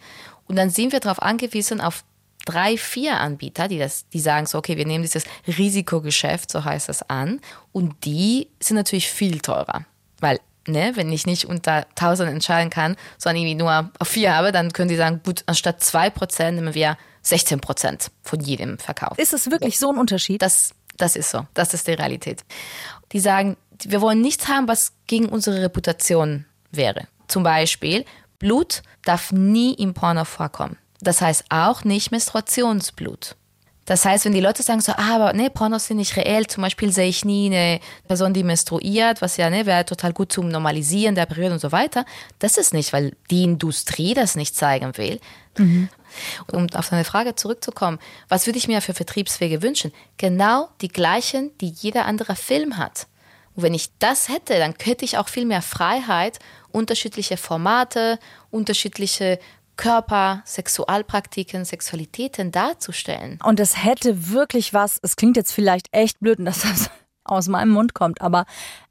Und 0.50 0.56
dann 0.56 0.70
sind 0.70 0.92
wir 0.92 0.98
darauf 0.98 1.22
angewiesen, 1.22 1.80
auf 1.80 2.02
drei, 2.44 2.76
vier 2.76 3.20
Anbieter, 3.20 3.68
die, 3.68 3.78
das, 3.78 4.08
die 4.08 4.18
sagen 4.18 4.46
so, 4.46 4.58
okay, 4.58 4.76
wir 4.76 4.84
nehmen 4.84 5.04
dieses 5.04 5.22
Risikogeschäft, 5.46 6.50
so 6.50 6.64
heißt 6.64 6.88
das, 6.88 7.08
an. 7.08 7.40
Und 7.70 8.04
die 8.04 8.48
sind 8.58 8.74
natürlich 8.74 9.08
viel 9.08 9.38
teurer. 9.38 9.84
Weil, 10.18 10.40
ne, 10.66 10.90
wenn 10.96 11.12
ich 11.12 11.24
nicht 11.24 11.44
unter 11.44 11.86
1000 11.90 12.32
entscheiden 12.32 12.68
kann, 12.68 12.96
sondern 13.16 13.44
irgendwie 13.44 13.62
nur 13.62 13.92
auf 14.00 14.08
vier 14.08 14.34
habe, 14.34 14.50
dann 14.50 14.72
können 14.72 14.88
die 14.88 14.96
sagen, 14.96 15.20
gut, 15.24 15.44
anstatt 15.46 15.82
2% 15.82 16.50
nehmen 16.50 16.74
wir 16.74 16.98
16% 17.24 18.08
von 18.24 18.40
jedem 18.40 18.76
Verkauf. 18.80 19.16
Ist 19.20 19.32
es 19.32 19.52
wirklich 19.52 19.78
so 19.78 19.92
ein 19.92 19.98
Unterschied? 19.98 20.42
Das, 20.42 20.74
das 20.96 21.14
ist 21.14 21.30
so. 21.30 21.46
Das 21.54 21.74
ist 21.74 21.86
die 21.86 21.92
Realität. 21.92 22.42
Die 23.12 23.20
sagen, 23.20 23.56
wir 23.84 24.00
wollen 24.00 24.20
nichts 24.20 24.48
haben, 24.48 24.66
was 24.66 24.94
gegen 25.06 25.28
unsere 25.28 25.62
Reputation 25.62 26.44
wäre. 26.72 27.06
Zum 27.28 27.44
Beispiel, 27.44 28.04
Blut 28.40 28.82
darf 29.04 29.30
nie 29.30 29.74
im 29.74 29.94
Porno 29.94 30.24
vorkommen. 30.24 30.76
Das 31.00 31.20
heißt 31.20 31.44
auch 31.50 31.84
nicht 31.84 32.10
Menstruationsblut. 32.10 33.36
Das 33.90 34.04
heißt, 34.04 34.24
wenn 34.24 34.34
die 34.34 34.40
Leute 34.40 34.62
sagen 34.62 34.80
so, 34.80 34.92
ah, 34.92 35.16
aber 35.16 35.32
nee, 35.32 35.48
Pornos 35.48 35.86
sind 35.86 35.96
nicht 35.96 36.16
reell, 36.16 36.46
zum 36.46 36.62
Beispiel 36.62 36.92
sehe 36.92 37.08
ich 37.08 37.24
nie 37.24 37.46
eine 37.46 37.80
Person, 38.06 38.32
die 38.32 38.44
menstruiert, 38.44 39.20
was 39.20 39.36
ja 39.36 39.50
ne, 39.50 39.66
wäre 39.66 39.84
total 39.84 40.12
gut 40.12 40.30
zum 40.30 40.48
Normalisieren 40.48 41.16
der 41.16 41.26
Periode 41.26 41.54
und 41.54 41.60
so 41.60 41.72
weiter. 41.72 42.04
Das 42.38 42.56
ist 42.56 42.72
nicht, 42.72 42.92
weil 42.92 43.16
die 43.30 43.42
Industrie 43.42 44.14
das 44.14 44.36
nicht 44.36 44.54
zeigen 44.54 44.96
will. 44.96 45.18
Um 46.52 46.66
auf 46.74 46.88
deine 46.88 47.04
Frage 47.04 47.34
zurückzukommen, 47.34 47.98
was 48.28 48.46
würde 48.46 48.58
ich 48.58 48.68
mir 48.68 48.80
für 48.80 48.94
Vertriebswege 48.94 49.60
wünschen? 49.60 49.92
Genau 50.18 50.68
die 50.80 50.88
gleichen, 50.88 51.50
die 51.60 51.70
jeder 51.70 52.06
andere 52.06 52.36
Film 52.36 52.76
hat. 52.76 53.08
Und 53.54 53.62
wenn 53.62 53.74
ich 53.74 53.90
das 53.98 54.28
hätte, 54.28 54.58
dann 54.58 54.74
hätte 54.80 55.04
ich 55.04 55.18
auch 55.18 55.28
viel 55.28 55.46
mehr 55.46 55.62
Freiheit, 55.62 56.38
unterschiedliche 56.70 57.36
Formate, 57.36 58.18
unterschiedliche 58.50 59.38
Körper, 59.76 60.42
Sexualpraktiken, 60.44 61.64
Sexualitäten 61.64 62.52
darzustellen. 62.52 63.38
Und 63.42 63.60
es 63.60 63.82
hätte 63.82 64.30
wirklich 64.30 64.74
was, 64.74 64.98
es 65.02 65.16
klingt 65.16 65.36
jetzt 65.36 65.52
vielleicht 65.52 65.86
echt 65.92 66.20
blöd, 66.20 66.38
dass 66.46 66.62
das 66.62 66.90
aus 67.24 67.48
meinem 67.48 67.70
Mund 67.70 67.94
kommt, 67.94 68.20
aber 68.20 68.44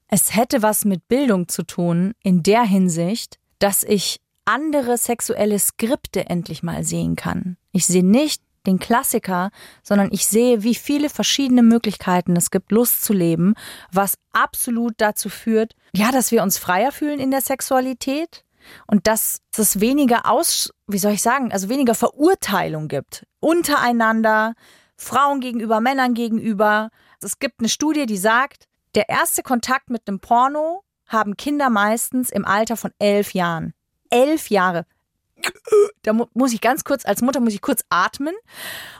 es 0.08 0.36
hätte 0.36 0.64
was 0.64 0.86
mit 0.86 1.08
Bildung 1.08 1.48
zu 1.48 1.64
tun 1.64 2.14
in 2.24 2.42
der 2.42 2.64
Hinsicht, 2.64 3.38
dass 3.60 3.84
ich 3.84 4.20
andere 4.46 4.98
sexuelle 4.98 5.60
Skripte 5.60 6.28
endlich 6.28 6.64
mal 6.64 6.84
sehen 6.84 7.16
kann. 7.16 7.58
Ich 7.72 7.86
sehe 7.86 8.04
nicht 8.04 8.42
den 8.66 8.80
Klassiker, 8.80 9.52
sondern 9.84 10.10
ich 10.12 10.28
sehe, 10.28 10.64
wie 10.64 10.76
viele 10.76 11.10
verschiedene 11.10 11.64
Möglichkeiten 11.64 12.36
es 12.36 12.52
gibt, 12.52 12.72
Lust 12.72 13.04
zu 13.04 13.14
leben, 13.14 13.54
was 13.92 14.16
absolut 14.34 14.94
dazu 14.98 15.30
führt, 15.30 15.76
ja, 15.94 16.12
dass 16.12 16.32
wir 16.32 16.44
uns 16.44 16.58
freier 16.58 16.92
fühlen 16.92 17.20
in 17.20 17.32
der 17.32 17.42
Sexualität 17.42 18.44
und 18.88 19.08
dass 19.08 19.40
es 19.58 19.80
weniger 19.80 20.30
aus, 20.30 20.72
wie 20.88 21.00
soll 21.00 21.14
ich 21.14 21.22
sagen, 21.22 21.52
also 21.52 21.70
weniger 21.70 21.96
Verurteilung 21.96 22.88
gibt 22.88 23.26
untereinander, 23.40 24.54
Frauen 24.98 25.40
gegenüber, 25.40 25.80
Männern 25.80 26.14
gegenüber. 26.14 26.90
Es 27.22 27.40
gibt 27.40 27.60
eine 27.60 27.70
Studie, 27.70 28.06
die 28.06 28.18
sagt, 28.18 28.66
der 28.96 29.10
erste 29.10 29.44
Kontakt 29.44 29.90
mit 29.90 30.08
einem 30.08 30.20
Porno 30.20 30.84
haben 31.08 31.38
Kinder 31.38 31.70
meistens 31.70 32.30
im 32.30 32.46
Alter 32.46 32.78
von 32.78 32.92
elf 33.00 33.34
Jahren. 33.34 33.74
Elf 34.10 34.50
Jahre. 34.50 34.86
Da 36.04 36.14
mu 36.14 36.26
muss 36.34 36.54
ich 36.54 36.62
ganz 36.62 36.84
kurz, 36.84 37.06
als 37.06 37.22
Mutter 37.22 37.40
muss 37.40 37.54
ich 37.54 37.62
kurz 37.62 37.84
atmen 37.90 38.34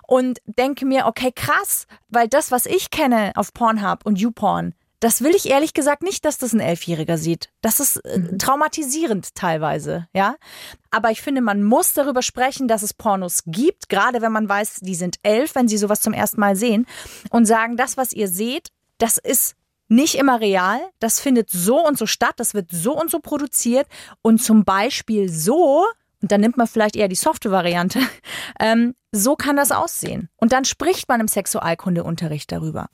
und 0.08 0.40
denke 0.46 0.86
mir, 0.86 1.06
okay, 1.06 1.32
krass, 1.34 1.88
weil 2.10 2.28
das, 2.28 2.52
was 2.52 2.66
ich 2.66 2.90
kenne 2.92 3.32
auf 3.36 3.54
Pornhub 3.54 4.06
und 4.06 4.20
YouPorn, 4.20 4.74
das 5.00 5.22
will 5.22 5.34
ich 5.34 5.50
ehrlich 5.50 5.74
gesagt 5.74 6.04
nicht, 6.04 6.26
dass 6.26 6.38
das 6.38 6.54
ein 6.54 6.60
Elfjähriger 6.60 7.18
sieht. 7.18 7.50
Das 7.62 7.80
ist 7.80 7.98
äh, 8.06 8.38
traumatisierend 8.38 9.34
teilweise, 9.34 10.08
ja. 10.14 10.36
Aber 10.92 11.12
ich 11.12 11.22
finde, 11.22 11.42
man 11.42 11.64
muss 11.64 11.94
darüber 11.94 12.22
sprechen, 12.22 12.68
dass 12.68 12.84
es 12.84 12.94
Pornos 12.94 13.44
gibt, 13.46 13.88
gerade 13.88 14.22
wenn 14.22 14.32
man 14.32 14.50
weiß, 14.50 14.82
die 14.82 14.96
sind 14.96 15.18
elf, 15.24 15.56
wenn 15.56 15.70
sie 15.70 15.78
sowas 15.78 16.02
zum 16.02 16.14
ersten 16.14 16.42
Mal 16.42 16.56
sehen 16.56 16.86
und 17.30 17.46
sagen, 17.46 17.78
das, 17.78 17.96
was 17.96 18.12
ihr 18.12 18.28
seht, 18.28 18.72
das 18.98 19.18
ist 19.18 19.56
nicht 19.88 20.16
immer 20.16 20.40
real, 20.40 20.80
das 21.00 21.20
findet 21.20 21.50
so 21.50 21.86
und 21.86 21.98
so 21.98 22.06
statt, 22.06 22.34
das 22.38 22.54
wird 22.54 22.70
so 22.72 23.00
und 23.00 23.10
so 23.10 23.20
produziert 23.20 23.88
und 24.22 24.42
zum 24.42 24.64
Beispiel 24.64 25.30
so, 25.30 25.86
und 26.22 26.32
dann 26.32 26.42
nimmt 26.42 26.58
man 26.58 26.68
vielleicht 26.68 26.96
eher 26.96 27.08
die 27.08 27.16
softe 27.16 27.52
Variante, 27.52 28.00
ähm, 28.60 28.96
so 29.12 29.36
kann 29.36 29.56
das 29.56 29.72
aussehen. 29.72 30.30
Und 30.38 30.52
dann 30.52 30.66
spricht 30.66 31.08
man 31.08 31.20
im 31.20 31.28
Sexualkundeunterricht 31.28 32.52
darüber. 32.52 32.88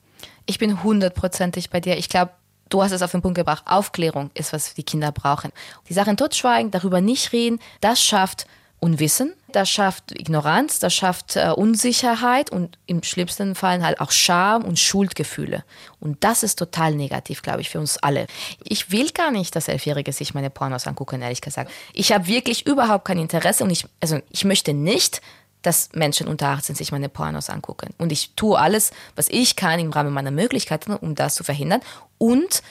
Ich 0.45 0.59
bin 0.59 0.83
hundertprozentig 0.83 1.69
bei 1.69 1.79
dir. 1.79 1.97
Ich 1.97 2.09
glaube, 2.09 2.31
du 2.69 2.83
hast 2.83 2.91
es 2.91 3.01
auf 3.01 3.11
den 3.11 3.21
Punkt 3.21 3.37
gebracht. 3.37 3.63
Aufklärung 3.65 4.31
ist, 4.33 4.53
was 4.53 4.73
die 4.73 4.83
Kinder 4.83 5.11
brauchen. 5.11 5.51
Die 5.89 5.93
Sachen 5.93 6.17
totschweigen, 6.17 6.71
darüber 6.71 7.01
nicht 7.01 7.33
reden, 7.33 7.59
das 7.81 8.01
schafft 8.01 8.47
Unwissen, 8.79 9.33
das 9.51 9.69
schafft 9.69 10.11
Ignoranz, 10.11 10.79
das 10.79 10.93
schafft 10.93 11.37
äh, 11.37 11.49
Unsicherheit 11.55 12.51
und 12.51 12.77
im 12.85 13.01
schlimmsten 13.03 13.55
Fall 13.55 13.83
halt 13.83 13.99
auch 13.99 14.11
Scham 14.11 14.63
und 14.63 14.77
Schuldgefühle. 14.77 15.63
Und 15.99 16.23
das 16.23 16.43
ist 16.43 16.59
total 16.59 16.93
negativ, 16.93 17.41
glaube 17.41 17.61
ich, 17.61 17.69
für 17.69 17.79
uns 17.79 17.97
alle. 17.97 18.27
Ich 18.63 18.91
will 18.91 19.09
gar 19.11 19.31
nicht, 19.31 19.55
dass 19.55 19.67
Elfjährige 19.67 20.11
sich 20.11 20.33
meine 20.33 20.49
Pornos 20.49 20.87
angucken, 20.87 21.21
ehrlich 21.21 21.41
gesagt. 21.41 21.71
Ich 21.93 22.11
habe 22.11 22.27
wirklich 22.27 22.67
überhaupt 22.67 23.05
kein 23.05 23.17
Interesse 23.17 23.63
und 23.63 23.69
ich, 23.69 23.85
also 24.01 24.19
ich 24.29 24.43
möchte 24.43 24.73
nicht, 24.73 25.21
dass 25.61 25.89
Menschen 25.93 26.27
unter 26.27 26.49
18 26.49 26.75
sich 26.75 26.91
meine 26.91 27.09
Pornos 27.09 27.49
angucken. 27.49 27.89
Und 27.97 28.11
ich 28.11 28.33
tue 28.35 28.59
alles, 28.59 28.91
was 29.15 29.29
ich 29.29 29.55
kann 29.55 29.79
im 29.79 29.91
Rahmen 29.91 30.13
meiner 30.13 30.31
Möglichkeiten, 30.31 30.93
um 30.93 31.15
das 31.15 31.33
zu 31.35 31.43
verhindern. 31.43 31.81
Und 32.17 32.61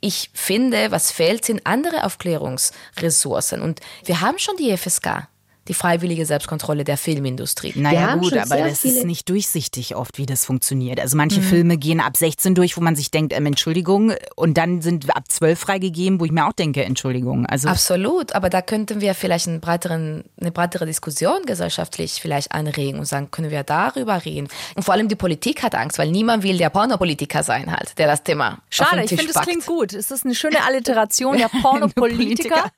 ich 0.00 0.30
finde, 0.34 0.90
was 0.90 1.10
fehlt, 1.10 1.44
sind 1.44 1.66
andere 1.66 2.04
Aufklärungsressourcen. 2.04 3.62
Und 3.62 3.80
wir 4.04 4.20
haben 4.20 4.38
schon 4.38 4.56
die 4.56 4.76
FSK, 4.76 5.26
die 5.68 5.74
freiwillige 5.74 6.26
Selbstkontrolle 6.26 6.84
der 6.84 6.96
Filmindustrie. 6.96 7.72
Naja, 7.74 8.16
gut, 8.16 8.36
aber 8.36 8.56
das 8.56 8.84
ist 8.84 9.04
nicht 9.04 9.28
durchsichtig 9.28 9.96
oft, 9.96 10.18
wie 10.18 10.26
das 10.26 10.44
funktioniert. 10.44 11.00
Also 11.00 11.16
manche 11.16 11.40
Filme 11.40 11.78
gehen 11.78 12.00
ab 12.00 12.16
16 12.16 12.54
durch, 12.54 12.76
wo 12.76 12.80
man 12.80 12.96
sich 12.96 13.10
denkt, 13.10 13.32
ähm, 13.32 13.46
Entschuldigung, 13.46 14.12
und 14.36 14.58
dann 14.58 14.82
sind 14.82 15.14
ab 15.14 15.24
12 15.28 15.58
freigegeben, 15.58 16.20
wo 16.20 16.24
ich 16.24 16.32
mir 16.32 16.46
auch 16.46 16.52
denke, 16.52 16.84
Entschuldigung. 16.84 17.46
Also 17.46 17.68
Absolut, 17.68 18.34
aber 18.34 18.50
da 18.50 18.62
könnten 18.62 19.00
wir 19.00 19.14
vielleicht 19.14 19.48
einen 19.48 19.60
breiteren, 19.60 20.24
eine 20.40 20.50
breitere 20.50 20.86
Diskussion 20.86 21.44
gesellschaftlich 21.46 22.20
vielleicht 22.20 22.52
anregen 22.52 22.98
und 22.98 23.06
sagen, 23.06 23.30
können 23.30 23.50
wir 23.50 23.62
darüber 23.62 24.24
reden. 24.24 24.48
Und 24.74 24.82
vor 24.82 24.94
allem 24.94 25.08
die 25.08 25.16
Politik 25.16 25.62
hat 25.62 25.74
Angst, 25.74 25.98
weil 25.98 26.10
niemand 26.10 26.42
will 26.42 26.58
der 26.58 26.70
Pornopolitiker 26.70 27.42
sein 27.42 27.70
halt, 27.70 27.98
der 27.98 28.06
das 28.06 28.22
Thema 28.22 28.54
auf 28.54 28.58
Schade, 28.70 29.02
ich 29.02 29.08
finde, 29.08 29.26
es 29.26 29.32
packt. 29.32 29.46
klingt 29.46 29.66
gut. 29.66 29.92
Es 29.92 30.10
ist 30.10 30.24
eine 30.24 30.34
schöne 30.34 30.62
Alliteration 30.64 31.36
der 31.36 31.48
Pornopolitiker. 31.62 32.70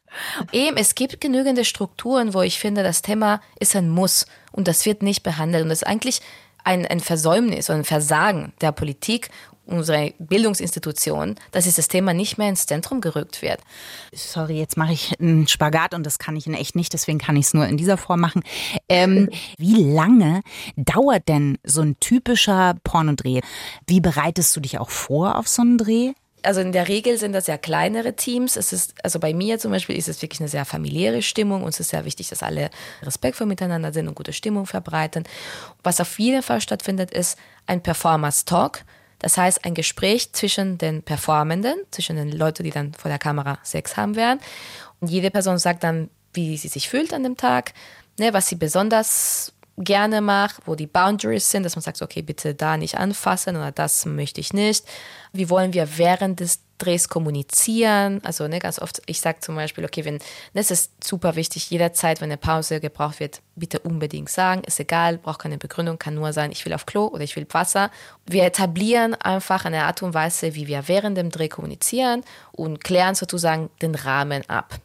Eben, 0.52 0.76
es 0.76 0.94
gibt 0.94 1.20
genügende 1.20 1.64
Strukturen, 1.64 2.34
wo 2.34 2.42
ich 2.42 2.58
finde, 2.58 2.82
das 2.82 3.02
Thema 3.02 3.40
ist 3.58 3.76
ein 3.76 3.88
Muss 3.88 4.26
und 4.52 4.68
das 4.68 4.86
wird 4.86 5.02
nicht 5.02 5.22
behandelt. 5.22 5.62
Und 5.62 5.70
das 5.70 5.82
ist 5.82 5.88
eigentlich 5.88 6.20
ein, 6.64 6.86
ein 6.86 7.00
Versäumnis 7.00 7.70
oder 7.70 7.78
ein 7.78 7.84
Versagen 7.84 8.52
der 8.60 8.72
Politik, 8.72 9.30
unserer 9.66 10.10
Bildungsinstitutionen, 10.18 11.36
dass 11.50 11.64
dieses 11.64 11.88
Thema 11.88 12.14
nicht 12.14 12.38
mehr 12.38 12.48
ins 12.48 12.66
Zentrum 12.66 13.00
gerückt 13.00 13.42
wird. 13.42 13.60
sorry, 14.14 14.58
jetzt 14.58 14.76
mache 14.76 14.92
ich 14.92 15.20
einen 15.20 15.48
Spagat 15.48 15.92
und 15.92 16.04
das 16.04 16.18
kann 16.18 16.36
ich 16.36 16.46
in 16.46 16.54
echt 16.54 16.76
nicht, 16.76 16.92
deswegen 16.92 17.18
kann 17.18 17.36
ich 17.36 17.46
es 17.46 17.54
nur 17.54 17.66
in 17.66 17.76
dieser 17.76 17.96
Form 17.96 18.20
machen. 18.20 18.42
Ähm, 18.88 19.28
wie 19.58 19.82
lange 19.82 20.42
dauert 20.76 21.28
denn 21.28 21.58
so 21.64 21.82
ein 21.82 21.98
typischer 22.00 22.74
Pornodreh? 22.84 23.40
Wie 23.86 24.00
bereitest 24.00 24.54
du 24.56 24.60
dich 24.60 24.78
auch 24.78 24.90
vor 24.90 25.36
auf 25.36 25.48
so 25.48 25.62
einen 25.62 25.78
Dreh? 25.78 26.12
Also 26.46 26.60
in 26.60 26.72
der 26.72 26.88
Regel 26.88 27.18
sind 27.18 27.32
das 27.32 27.48
ja 27.48 27.58
kleinere 27.58 28.14
Teams. 28.14 28.56
Es 28.56 28.72
ist, 28.72 28.94
also 29.02 29.18
bei 29.18 29.34
mir 29.34 29.58
zum 29.58 29.72
Beispiel 29.72 29.96
ist 29.96 30.08
es 30.08 30.22
wirklich 30.22 30.40
eine 30.40 30.48
sehr 30.48 30.64
familiäre 30.64 31.20
Stimmung. 31.20 31.64
Uns 31.64 31.80
ist 31.80 31.90
sehr 31.90 32.04
wichtig, 32.04 32.28
dass 32.28 32.42
alle 32.42 32.70
respektvoll 33.02 33.46
miteinander 33.46 33.92
sind 33.92 34.06
und 34.06 34.14
gute 34.14 34.32
Stimmung 34.32 34.66
verbreiten. 34.66 35.24
Was 35.82 36.00
auf 36.00 36.18
jeden 36.18 36.42
Fall 36.42 36.60
stattfindet, 36.60 37.10
ist 37.10 37.36
ein 37.66 37.82
Performance 37.82 38.44
Talk. 38.44 38.84
Das 39.18 39.36
heißt, 39.36 39.64
ein 39.64 39.74
Gespräch 39.74 40.32
zwischen 40.32 40.78
den 40.78 41.02
Performenden, 41.02 41.74
zwischen 41.90 42.16
den 42.16 42.30
Leuten, 42.30 42.62
die 42.62 42.70
dann 42.70 42.94
vor 42.94 43.08
der 43.08 43.18
Kamera 43.18 43.58
Sex 43.62 43.96
haben 43.96 44.14
werden. 44.14 44.40
Und 45.00 45.10
jede 45.10 45.30
Person 45.30 45.58
sagt 45.58 45.82
dann, 45.82 46.10
wie 46.32 46.56
sie 46.56 46.68
sich 46.68 46.88
fühlt 46.88 47.12
an 47.12 47.24
dem 47.24 47.36
Tag, 47.36 47.72
ne, 48.18 48.32
was 48.32 48.46
sie 48.46 48.56
besonders 48.56 49.52
gerne 49.78 50.20
mache, 50.20 50.62
wo 50.64 50.74
die 50.74 50.86
Boundaries 50.86 51.50
sind, 51.50 51.62
dass 51.62 51.76
man 51.76 51.82
sagt, 51.82 52.00
okay, 52.00 52.22
bitte 52.22 52.54
da 52.54 52.76
nicht 52.76 52.96
anfassen 52.98 53.56
oder 53.56 53.72
das 53.72 54.06
möchte 54.06 54.40
ich 54.40 54.52
nicht. 54.52 54.84
Wie 55.32 55.50
wollen 55.50 55.74
wir 55.74 55.98
während 55.98 56.40
des 56.40 56.60
Drehs 56.78 57.08
kommunizieren? 57.08 58.20
Also 58.24 58.48
ne, 58.48 58.58
ganz 58.58 58.78
oft, 58.78 59.02
ich 59.04 59.20
sage 59.20 59.40
zum 59.40 59.54
Beispiel, 59.54 59.84
okay, 59.84 60.04
wenn, 60.06 60.14
ne, 60.14 60.20
es 60.54 60.70
ist 60.70 60.92
super 61.04 61.36
wichtig, 61.36 61.68
jederzeit, 61.68 62.20
wenn 62.20 62.30
eine 62.30 62.38
Pause 62.38 62.80
gebraucht 62.80 63.20
wird, 63.20 63.42
bitte 63.54 63.78
unbedingt 63.80 64.30
sagen, 64.30 64.62
ist 64.64 64.80
egal, 64.80 65.18
braucht 65.18 65.40
keine 65.40 65.58
Begründung, 65.58 65.98
kann 65.98 66.14
nur 66.14 66.32
sein, 66.32 66.52
ich 66.52 66.64
will 66.64 66.72
auf 66.72 66.86
Klo 66.86 67.06
oder 67.06 67.24
ich 67.24 67.36
will 67.36 67.46
Wasser. 67.50 67.90
Wir 68.24 68.44
etablieren 68.44 69.14
einfach 69.14 69.66
eine 69.66 69.84
Art 69.84 70.02
und 70.02 70.14
Weise, 70.14 70.54
wie 70.54 70.68
wir 70.68 70.88
während 70.88 71.18
dem 71.18 71.30
Dreh 71.30 71.48
kommunizieren 71.48 72.24
und 72.52 72.82
klären 72.82 73.14
sozusagen 73.14 73.68
den 73.82 73.94
Rahmen 73.94 74.48
ab. 74.48 74.78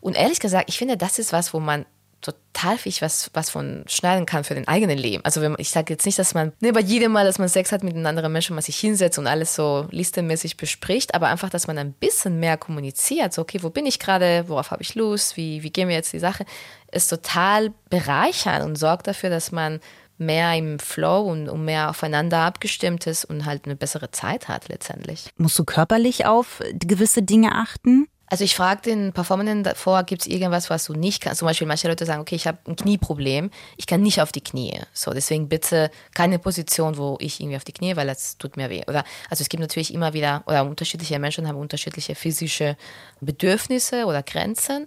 Und 0.00 0.16
ehrlich 0.16 0.38
gesagt, 0.38 0.68
ich 0.68 0.78
finde, 0.78 0.96
das 0.96 1.18
ist 1.18 1.32
was, 1.32 1.52
wo 1.54 1.60
man 1.60 1.86
total 2.22 2.78
viel 2.78 2.92
was, 3.00 3.30
was 3.34 3.50
von 3.50 3.84
schneiden 3.86 4.26
kann 4.26 4.44
für 4.44 4.54
den 4.54 4.68
eigenen 4.68 4.96
Leben. 4.96 5.24
Also 5.24 5.40
wenn 5.40 5.52
man, 5.52 5.60
ich 5.60 5.70
sage 5.70 5.92
jetzt 5.92 6.06
nicht, 6.06 6.18
dass 6.18 6.34
man 6.34 6.52
ne, 6.60 6.72
bei 6.72 6.80
jedem 6.80 7.12
Mal, 7.12 7.26
dass 7.26 7.38
man 7.38 7.48
Sex 7.48 7.72
hat 7.72 7.82
mit 7.82 7.94
einem 7.94 8.06
anderen 8.06 8.32
Menschen, 8.32 8.54
man 8.54 8.62
sich 8.62 8.78
hinsetzt 8.78 9.18
und 9.18 9.26
alles 9.26 9.54
so 9.54 9.86
listemäßig 9.90 10.56
bespricht, 10.56 11.14
aber 11.14 11.28
einfach, 11.28 11.50
dass 11.50 11.66
man 11.66 11.78
ein 11.78 11.92
bisschen 11.92 12.38
mehr 12.40 12.56
kommuniziert. 12.56 13.32
So, 13.32 13.42
okay, 13.42 13.58
wo 13.62 13.70
bin 13.70 13.86
ich 13.86 13.98
gerade, 13.98 14.44
worauf 14.48 14.70
habe 14.70 14.82
ich 14.82 14.94
Lust, 14.94 15.36
wie, 15.36 15.62
wie 15.62 15.70
gehen 15.70 15.88
wir 15.88 15.96
jetzt 15.96 16.12
die 16.12 16.18
Sache, 16.18 16.44
ist 16.90 17.08
total 17.08 17.72
bereichernd 17.90 18.64
und 18.64 18.76
sorgt 18.76 19.06
dafür, 19.06 19.30
dass 19.30 19.52
man 19.52 19.80
mehr 20.18 20.54
im 20.54 20.78
Flow 20.78 21.22
und, 21.22 21.48
und 21.48 21.64
mehr 21.64 21.90
aufeinander 21.90 22.38
abgestimmt 22.38 23.06
ist 23.06 23.24
und 23.24 23.44
halt 23.44 23.64
eine 23.64 23.76
bessere 23.76 24.10
Zeit 24.10 24.48
hat 24.48 24.68
letztendlich. 24.68 25.30
Musst 25.36 25.58
du 25.58 25.64
körperlich 25.64 26.26
auf 26.26 26.60
gewisse 26.74 27.22
Dinge 27.22 27.52
achten? 27.52 28.06
Also 28.32 28.44
ich 28.44 28.56
frage 28.56 28.80
den 28.80 29.12
Performenden 29.12 29.62
davor, 29.62 30.04
gibt 30.04 30.22
es 30.22 30.26
irgendwas, 30.26 30.70
was 30.70 30.86
du 30.86 30.94
nicht 30.94 31.22
kannst? 31.22 31.40
Zum 31.40 31.48
Beispiel 31.48 31.66
manche 31.66 31.86
Leute 31.86 32.06
sagen, 32.06 32.22
okay, 32.22 32.34
ich 32.34 32.46
habe 32.46 32.56
ein 32.66 32.76
Knieproblem, 32.76 33.50
ich 33.76 33.86
kann 33.86 34.00
nicht 34.00 34.22
auf 34.22 34.32
die 34.32 34.40
Knie. 34.40 34.80
So, 34.94 35.10
deswegen 35.10 35.50
bitte 35.50 35.90
keine 36.14 36.38
Position, 36.38 36.96
wo 36.96 37.18
ich 37.20 37.40
irgendwie 37.40 37.58
auf 37.58 37.64
die 37.64 37.74
Knie, 37.74 37.94
weil 37.94 38.06
das 38.06 38.38
tut 38.38 38.56
mir 38.56 38.70
weh. 38.70 38.84
Oder 38.88 39.04
also 39.28 39.42
es 39.42 39.50
gibt 39.50 39.60
natürlich 39.60 39.92
immer 39.92 40.14
wieder, 40.14 40.44
oder 40.46 40.64
unterschiedliche 40.64 41.18
Menschen 41.18 41.46
haben 41.46 41.58
unterschiedliche 41.58 42.14
physische 42.14 42.78
Bedürfnisse 43.20 44.06
oder 44.06 44.22
Grenzen. 44.22 44.86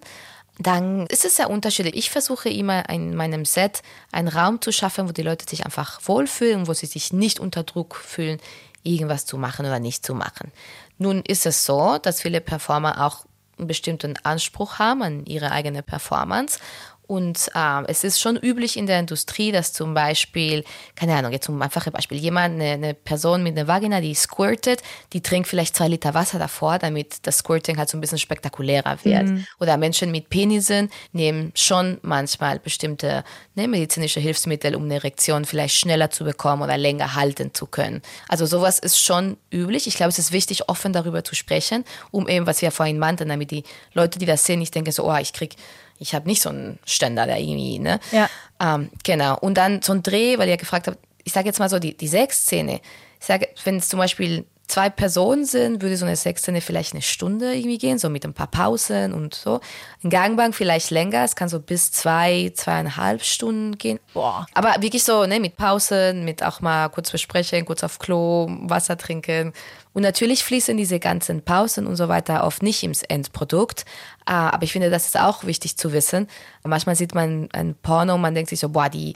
Dann 0.58 1.06
ist 1.06 1.24
es 1.24 1.36
sehr 1.36 1.52
unterschiedlich. 1.52 1.96
Ich 1.98 2.10
versuche 2.10 2.50
immer 2.50 2.90
in 2.90 3.16
meinem 3.16 3.46
Set 3.46 3.84
einen 4.12 4.28
Raum 4.28 4.60
zu 4.60 4.72
schaffen, 4.72 5.08
wo 5.08 5.12
die 5.12 5.22
Leute 5.22 5.46
sich 5.48 5.66
einfach 5.66 6.00
wohlfühlen, 6.06 6.66
wo 6.66 6.74
sie 6.74 6.88
sich 6.88 7.14
nicht 7.14 7.40
unter 7.40 7.62
Druck 7.62 7.96
fühlen, 7.96 8.40
irgendwas 8.82 9.28
zu 9.28 9.38
machen 9.38 9.68
oder 9.68 9.78
nicht 9.80 10.04
zu 10.04 10.16
machen. 10.16 10.52
Nun 10.98 11.22
ist 11.22 11.46
es 11.46 11.64
so, 11.66 12.00
dass 12.02 12.22
viele 12.22 12.42
Performer 12.42 13.06
auch 13.06 13.26
einen 13.58 13.68
bestimmten 13.68 14.16
Anspruch 14.24 14.80
haben 14.80 15.02
an 15.02 15.26
ihre 15.26 15.52
eigene 15.52 15.84
Performance 15.84 16.60
und 17.08 17.50
äh, 17.54 17.84
es 17.88 18.04
ist 18.04 18.20
schon 18.20 18.38
üblich 18.38 18.78
in 18.78 18.88
der 18.88 19.00
Industrie, 19.00 19.52
dass 19.52 19.74
zum 19.74 19.94
Beispiel, 19.94 20.64
keine 20.96 21.16
Ahnung, 21.16 21.32
jetzt 21.32 21.46
zum 21.46 21.62
einfachen 21.62 21.92
Beispiel, 21.92 22.18
jemand, 22.18 22.56
eine, 22.56 22.72
eine, 22.72 22.94
Person 22.94 23.44
mit 23.44 23.58
einer 23.58 23.68
Vagina, 23.68 24.02
die 24.02 24.16
squirtet, 24.16 24.82
die 25.14 25.22
trinkt 25.22 25.48
vielleicht 25.48 25.76
zwei 25.76 25.88
Liter 25.88 26.14
Wasser 26.14 26.40
davor, 26.40 26.80
damit 26.80 27.28
das 27.28 27.40
Squirting 27.40 27.78
halt 27.78 27.90
so 27.90 27.98
ein 27.98 28.02
bisschen 28.02 28.18
spektakulärer 28.18 28.98
wird. 29.04 29.26
Mhm. 29.26 29.46
Oder 29.60 29.78
Menschen 29.78 30.12
mit 30.12 30.30
Penisen 30.30 30.90
nehmen 31.12 31.52
schon 31.56 32.00
manchmal 32.02 32.60
bestimmte 32.60 33.24
ne, 33.56 33.68
medizinische 33.68 34.20
Hilfsmittel, 34.20 34.76
um 34.76 34.84
eine 34.84 34.96
Erektion 34.96 35.46
vielleicht 35.46 35.76
schneller 35.76 36.10
zu 36.10 36.24
bekommen 36.24 36.62
oder 36.62 36.78
länger 36.78 37.16
halten 37.16 37.54
zu 37.54 37.68
können. 37.68 38.02
Also 38.28 38.46
sowas 38.46 38.80
ist 38.80 39.00
schon 39.00 39.38
üblich. 39.52 39.88
Ich 39.88 39.96
glaube, 39.96 40.10
es 40.10 40.20
ist 40.20 40.32
wichtig, 40.32 40.70
offen 40.70 40.94
darüber 40.94 41.24
zu 41.24 41.36
sprechen, 41.36 41.86
um 42.12 42.28
eben, 42.28 42.48
was 42.48 42.62
wir 42.62 42.72
vorhin 42.72 42.98
meinten, 42.98 43.30
damit 43.30 43.52
die 43.52 43.64
Leute, 43.94 44.20
die 44.20 44.26
das 44.26 44.46
sehen, 44.46 44.60
nicht 44.60 44.74
denken 44.74 44.92
so, 44.92 45.10
oh, 45.10 45.18
ich 45.18 45.34
krieg 45.34 45.56
ich 46.00 46.14
habe 46.14 46.28
nicht 46.28 46.42
so 46.42 46.50
einen 46.50 46.80
Ständer 46.86 47.26
da 47.26 47.38
irgendwie, 47.38 47.80
ne? 47.80 48.00
Ja. 48.12 48.30
Ähm, 48.60 48.90
genau. 49.04 49.38
Und 49.40 49.56
dann 49.56 49.82
so 49.82 49.94
ein 49.94 50.04
Dreh, 50.04 50.38
weil 50.38 50.50
ihr 50.50 50.58
gefragt 50.58 50.88
habt, 50.88 50.98
ich 51.24 51.34
sage 51.34 51.48
jetzt 51.48 51.60
mal 51.60 51.70
so, 51.70 51.80
die, 51.80 51.96
die 51.96 52.08
Sexszene. 52.08 52.82
Ich 53.20 53.26
sage, 53.26 53.50
wenn 53.64 53.78
es 53.78 53.90
zum 53.90 54.00
Beispiel 54.00 54.46
zwei 54.68 54.90
Personen 54.90 55.46
sind, 55.46 55.82
würde 55.82 55.98
so 55.98 56.06
eine 56.06 56.16
Sexszene 56.16 56.62
vielleicht 56.62 56.94
eine 56.94 57.02
Stunde 57.02 57.54
irgendwie 57.54 57.78
gehen, 57.78 58.00
so 58.00 58.10
mit 58.10 58.26
ein 58.26 58.34
paar 58.34 58.48
Pausen 58.48 59.14
und 59.14 59.36
so. 59.36 59.60
Ein 60.04 60.10
Gangbang 60.10 60.54
vielleicht 60.54 60.92
länger, 60.92 61.24
es 61.24 61.36
kann 61.36 61.50
so 61.50 61.60
bis 61.60 61.92
zwei, 61.92 62.52
zweieinhalb 62.56 63.24
Stunden 63.24 63.78
gehen. 63.78 64.00
Boah. 64.14 64.46
Aber 64.54 64.76
wirklich 64.82 65.04
so, 65.04 65.26
ne, 65.26 65.40
mit 65.40 65.58
Pausen, 65.58 66.26
mit 66.26 66.44
auch 66.44 66.62
mal 66.62 66.90
kurz 66.90 67.12
besprechen, 67.12 67.66
kurz 67.66 67.84
auf 67.84 68.00
Klo, 68.00 68.48
Wasser 68.62 68.98
trinken. 68.98 69.54
Und 69.94 70.02
natürlich 70.02 70.44
fließen 70.44 70.76
diese 70.76 71.00
ganzen 71.00 71.42
Pausen 71.42 71.88
und 71.88 71.96
so 71.96 72.10
weiter 72.10 72.44
oft 72.44 72.62
nicht 72.62 72.84
ins 72.84 73.02
Endprodukt. 73.02 73.86
Ah, 74.26 74.50
aber 74.50 74.64
ich 74.64 74.74
finde, 74.74 74.90
das 74.90 75.06
ist 75.06 75.18
auch 75.18 75.46
wichtig 75.46 75.78
zu 75.78 75.94
wissen. 75.94 76.28
Manchmal 76.64 76.98
sieht 76.98 77.16
man 77.16 77.48
ein 77.54 77.76
Porno 77.82 78.16
und 78.16 78.22
man 78.22 78.36
denkt 78.36 78.50
sich 78.50 78.60
so, 78.60 78.70
boah, 78.70 78.90
die, 78.90 79.16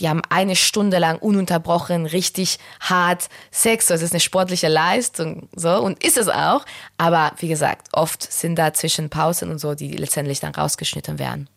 die 0.00 0.08
haben 0.08 0.22
eine 0.28 0.56
Stunde 0.56 0.98
lang 0.98 1.18
ununterbrochen 1.18 2.06
richtig 2.06 2.58
hart 2.80 3.28
Sex. 3.50 3.86
Das 3.86 4.02
ist 4.02 4.12
eine 4.12 4.20
sportliche 4.20 4.68
Leistung, 4.68 5.48
so. 5.54 5.80
Und 5.80 6.02
ist 6.04 6.16
es 6.16 6.28
auch. 6.28 6.64
Aber 6.98 7.32
wie 7.38 7.48
gesagt, 7.48 7.88
oft 7.92 8.22
sind 8.22 8.56
da 8.56 8.72
zwischen 8.72 9.10
Pausen 9.10 9.50
und 9.50 9.58
so, 9.58 9.74
die 9.74 9.92
letztendlich 9.92 10.40
dann 10.40 10.54
rausgeschnitten 10.54 11.18
werden. 11.18 11.48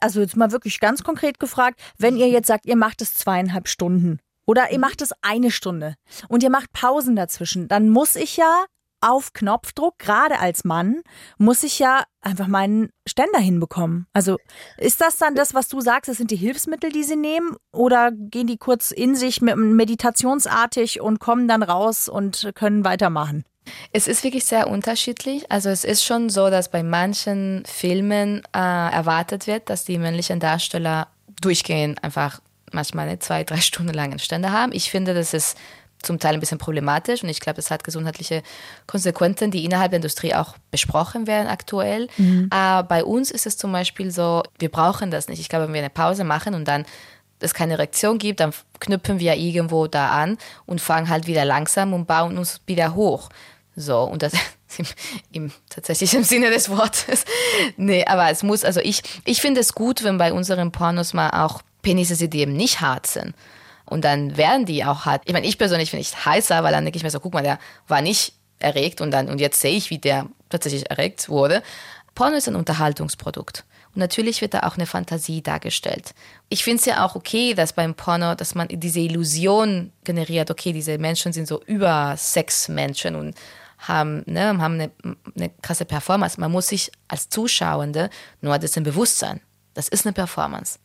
Also 0.00 0.20
jetzt 0.20 0.36
mal 0.36 0.52
wirklich 0.52 0.80
ganz 0.80 1.02
konkret 1.02 1.38
gefragt, 1.38 1.80
wenn 1.98 2.16
ihr 2.16 2.28
jetzt 2.28 2.48
sagt, 2.48 2.66
ihr 2.66 2.76
macht 2.76 3.00
es 3.00 3.14
zweieinhalb 3.14 3.68
Stunden 3.68 4.18
oder 4.46 4.70
ihr 4.70 4.78
macht 4.78 5.00
es 5.00 5.12
eine 5.22 5.50
Stunde 5.50 5.94
und 6.28 6.42
ihr 6.42 6.50
macht 6.50 6.72
Pausen 6.72 7.16
dazwischen, 7.16 7.68
dann 7.68 7.88
muss 7.88 8.16
ich 8.16 8.36
ja 8.36 8.64
auf 9.04 9.32
Knopfdruck, 9.32 9.98
gerade 9.98 10.38
als 10.38 10.64
Mann, 10.64 11.02
muss 11.36 11.62
ich 11.62 11.78
ja 11.78 12.04
einfach 12.22 12.46
meinen 12.46 12.90
Ständer 13.06 13.38
hinbekommen. 13.38 14.06
Also 14.12 14.38
ist 14.78 15.00
das 15.00 15.18
dann 15.18 15.34
das, 15.34 15.52
was 15.52 15.68
du 15.68 15.80
sagst, 15.80 16.08
das 16.08 16.16
sind 16.16 16.30
die 16.30 16.36
Hilfsmittel, 16.36 16.90
die 16.90 17.04
sie 17.04 17.16
nehmen? 17.16 17.56
Oder 17.70 18.12
gehen 18.12 18.46
die 18.46 18.56
kurz 18.56 18.90
in 18.90 19.14
sich 19.14 19.42
meditationsartig 19.42 21.00
und 21.00 21.20
kommen 21.20 21.48
dann 21.48 21.62
raus 21.62 22.08
und 22.08 22.50
können 22.54 22.84
weitermachen? 22.84 23.44
Es 23.92 24.08
ist 24.08 24.24
wirklich 24.24 24.44
sehr 24.44 24.68
unterschiedlich. 24.68 25.50
Also 25.50 25.68
es 25.68 25.84
ist 25.84 26.04
schon 26.04 26.30
so, 26.30 26.50
dass 26.50 26.70
bei 26.70 26.82
manchen 26.82 27.62
Filmen 27.66 28.42
äh, 28.54 28.58
erwartet 28.58 29.46
wird, 29.46 29.70
dass 29.70 29.84
die 29.84 29.98
männlichen 29.98 30.40
Darsteller 30.40 31.08
durchgehend 31.40 32.02
einfach 32.02 32.40
manchmal 32.72 33.08
eine 33.08 33.18
zwei, 33.18 33.44
drei 33.44 33.60
Stunden 33.60 33.94
langen 33.94 34.18
Ständer 34.18 34.52
haben. 34.52 34.72
Ich 34.72 34.90
finde, 34.90 35.14
das 35.14 35.32
ist 35.34 35.56
zum 36.04 36.18
Teil 36.18 36.34
ein 36.34 36.40
bisschen 36.40 36.58
problematisch 36.58 37.22
und 37.22 37.28
ich 37.28 37.40
glaube, 37.40 37.58
es 37.58 37.70
hat 37.70 37.84
gesundheitliche 37.84 38.42
Konsequenzen, 38.86 39.50
die 39.50 39.64
innerhalb 39.64 39.90
der 39.90 39.96
Industrie 39.96 40.34
auch 40.34 40.54
besprochen 40.70 41.26
werden 41.26 41.48
aktuell. 41.48 42.08
Mhm. 42.16 42.48
Aber 42.50 42.80
äh, 42.80 42.88
bei 42.88 43.04
uns 43.04 43.30
ist 43.30 43.46
es 43.46 43.56
zum 43.56 43.72
Beispiel 43.72 44.10
so, 44.10 44.42
wir 44.58 44.70
brauchen 44.70 45.10
das 45.10 45.28
nicht. 45.28 45.40
Ich 45.40 45.48
glaube, 45.48 45.66
wenn 45.66 45.74
wir 45.74 45.80
eine 45.80 45.90
Pause 45.90 46.24
machen 46.24 46.54
und 46.54 46.66
dann 46.66 46.84
es 47.40 47.54
keine 47.54 47.78
Reaktion 47.78 48.18
gibt, 48.18 48.40
dann 48.40 48.52
knüpfen 48.80 49.18
wir 49.18 49.34
irgendwo 49.34 49.86
da 49.86 50.10
an 50.10 50.38
und 50.66 50.80
fangen 50.80 51.08
halt 51.08 51.26
wieder 51.26 51.44
langsam 51.44 51.92
und 51.92 52.06
bauen 52.06 52.38
uns 52.38 52.60
wieder 52.66 52.94
hoch. 52.94 53.28
So, 53.76 54.02
und 54.02 54.22
das 54.22 54.32
im, 54.78 54.86
im 55.32 55.52
tatsächlich 55.68 56.14
im 56.14 56.24
Sinne 56.24 56.50
des 56.50 56.68
Wortes. 56.70 57.24
nee, 57.76 58.04
aber 58.06 58.30
es 58.30 58.42
muss, 58.42 58.64
also 58.64 58.80
ich, 58.80 59.02
ich 59.24 59.40
finde 59.40 59.60
es 59.60 59.74
gut, 59.74 60.04
wenn 60.04 60.18
bei 60.18 60.32
unseren 60.32 60.72
Pornos 60.72 61.12
mal 61.12 61.30
auch 61.30 61.62
Penisse 61.82 62.28
die 62.28 62.40
eben 62.40 62.54
nicht 62.54 62.80
hart 62.80 63.06
sind. 63.06 63.34
Und 63.86 64.04
dann 64.04 64.36
werden 64.36 64.66
die 64.66 64.84
auch 64.84 65.04
hart. 65.04 65.22
Ich 65.24 65.32
meine, 65.32 65.46
ich 65.46 65.58
persönlich 65.58 65.90
finde 65.90 66.02
ich 66.02 66.24
heißer, 66.24 66.62
weil 66.62 66.72
dann 66.72 66.84
denke 66.84 66.96
ich 66.96 67.02
mir 67.02 67.10
so, 67.10 67.20
guck 67.20 67.34
mal, 67.34 67.42
der 67.42 67.58
war 67.86 68.00
nicht 68.00 68.34
erregt 68.58 69.00
und 69.00 69.10
dann, 69.10 69.28
und 69.28 69.40
jetzt 69.40 69.60
sehe 69.60 69.76
ich, 69.76 69.90
wie 69.90 69.98
der 69.98 70.26
tatsächlich 70.48 70.90
erregt 70.90 71.28
wurde. 71.28 71.62
Porno 72.14 72.36
ist 72.36 72.48
ein 72.48 72.56
Unterhaltungsprodukt. 72.56 73.64
Und 73.94 74.00
natürlich 74.00 74.40
wird 74.40 74.54
da 74.54 74.60
auch 74.60 74.76
eine 74.76 74.86
Fantasie 74.86 75.42
dargestellt. 75.42 76.14
Ich 76.48 76.64
finde 76.64 76.80
es 76.80 76.84
ja 76.84 77.04
auch 77.04 77.14
okay, 77.14 77.54
dass 77.54 77.72
beim 77.72 77.94
Porno, 77.94 78.34
dass 78.34 78.54
man 78.54 78.66
diese 78.68 79.00
Illusion 79.00 79.92
generiert, 80.02 80.50
okay, 80.50 80.72
diese 80.72 80.98
Menschen 80.98 81.32
sind 81.32 81.46
so 81.46 81.62
über 81.62 82.16
Sexmenschen 82.16 83.14
und 83.14 83.36
haben, 83.78 84.22
ne, 84.26 84.48
haben 84.58 84.74
eine, 84.74 84.90
eine 85.36 85.50
krasse 85.62 85.84
Performance. 85.84 86.40
Man 86.40 86.50
muss 86.50 86.68
sich 86.68 86.90
als 87.06 87.28
Zuschauende 87.28 88.10
nur 88.40 88.58
dessen 88.58 88.82
bewusst 88.82 89.18
sein. 89.18 89.40
Das 89.74 89.88
ist 89.88 90.06
eine 90.06 90.12
Performance. 90.12 90.78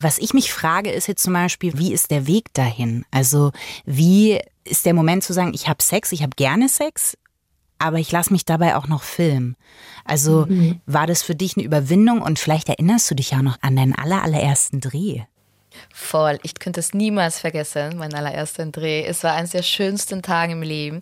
Was 0.00 0.18
ich 0.18 0.34
mich 0.34 0.52
frage, 0.52 0.90
ist 0.90 1.08
jetzt 1.08 1.22
zum 1.22 1.32
Beispiel, 1.32 1.78
wie 1.78 1.92
ist 1.92 2.10
der 2.10 2.26
Weg 2.26 2.52
dahin? 2.54 3.04
Also 3.10 3.52
wie 3.84 4.40
ist 4.64 4.86
der 4.86 4.94
Moment 4.94 5.24
zu 5.24 5.32
sagen, 5.32 5.52
ich 5.54 5.68
habe 5.68 5.82
Sex, 5.82 6.12
ich 6.12 6.22
habe 6.22 6.36
gerne 6.36 6.68
Sex, 6.68 7.16
aber 7.78 7.98
ich 7.98 8.10
lasse 8.10 8.32
mich 8.32 8.44
dabei 8.44 8.76
auch 8.76 8.88
noch 8.88 9.02
filmen. 9.02 9.56
Also 10.04 10.46
mhm. 10.48 10.80
war 10.86 11.06
das 11.06 11.22
für 11.22 11.34
dich 11.34 11.56
eine 11.56 11.66
Überwindung 11.66 12.22
und 12.22 12.38
vielleicht 12.38 12.68
erinnerst 12.68 13.10
du 13.10 13.14
dich 13.14 13.32
ja 13.32 13.42
noch 13.42 13.58
an 13.60 13.76
deinen 13.76 13.94
aller, 13.94 14.22
allerersten 14.22 14.80
Dreh. 14.80 15.22
Voll. 15.92 16.38
Ich 16.42 16.54
könnte 16.54 16.80
es 16.80 16.94
niemals 16.94 17.40
vergessen, 17.40 17.96
mein 17.96 18.14
allererster 18.14 18.66
Dreh. 18.66 19.04
Es 19.04 19.24
war 19.24 19.34
eines 19.34 19.50
der 19.50 19.62
schönsten 19.62 20.22
Tage 20.22 20.52
im 20.52 20.62
Leben. 20.62 21.00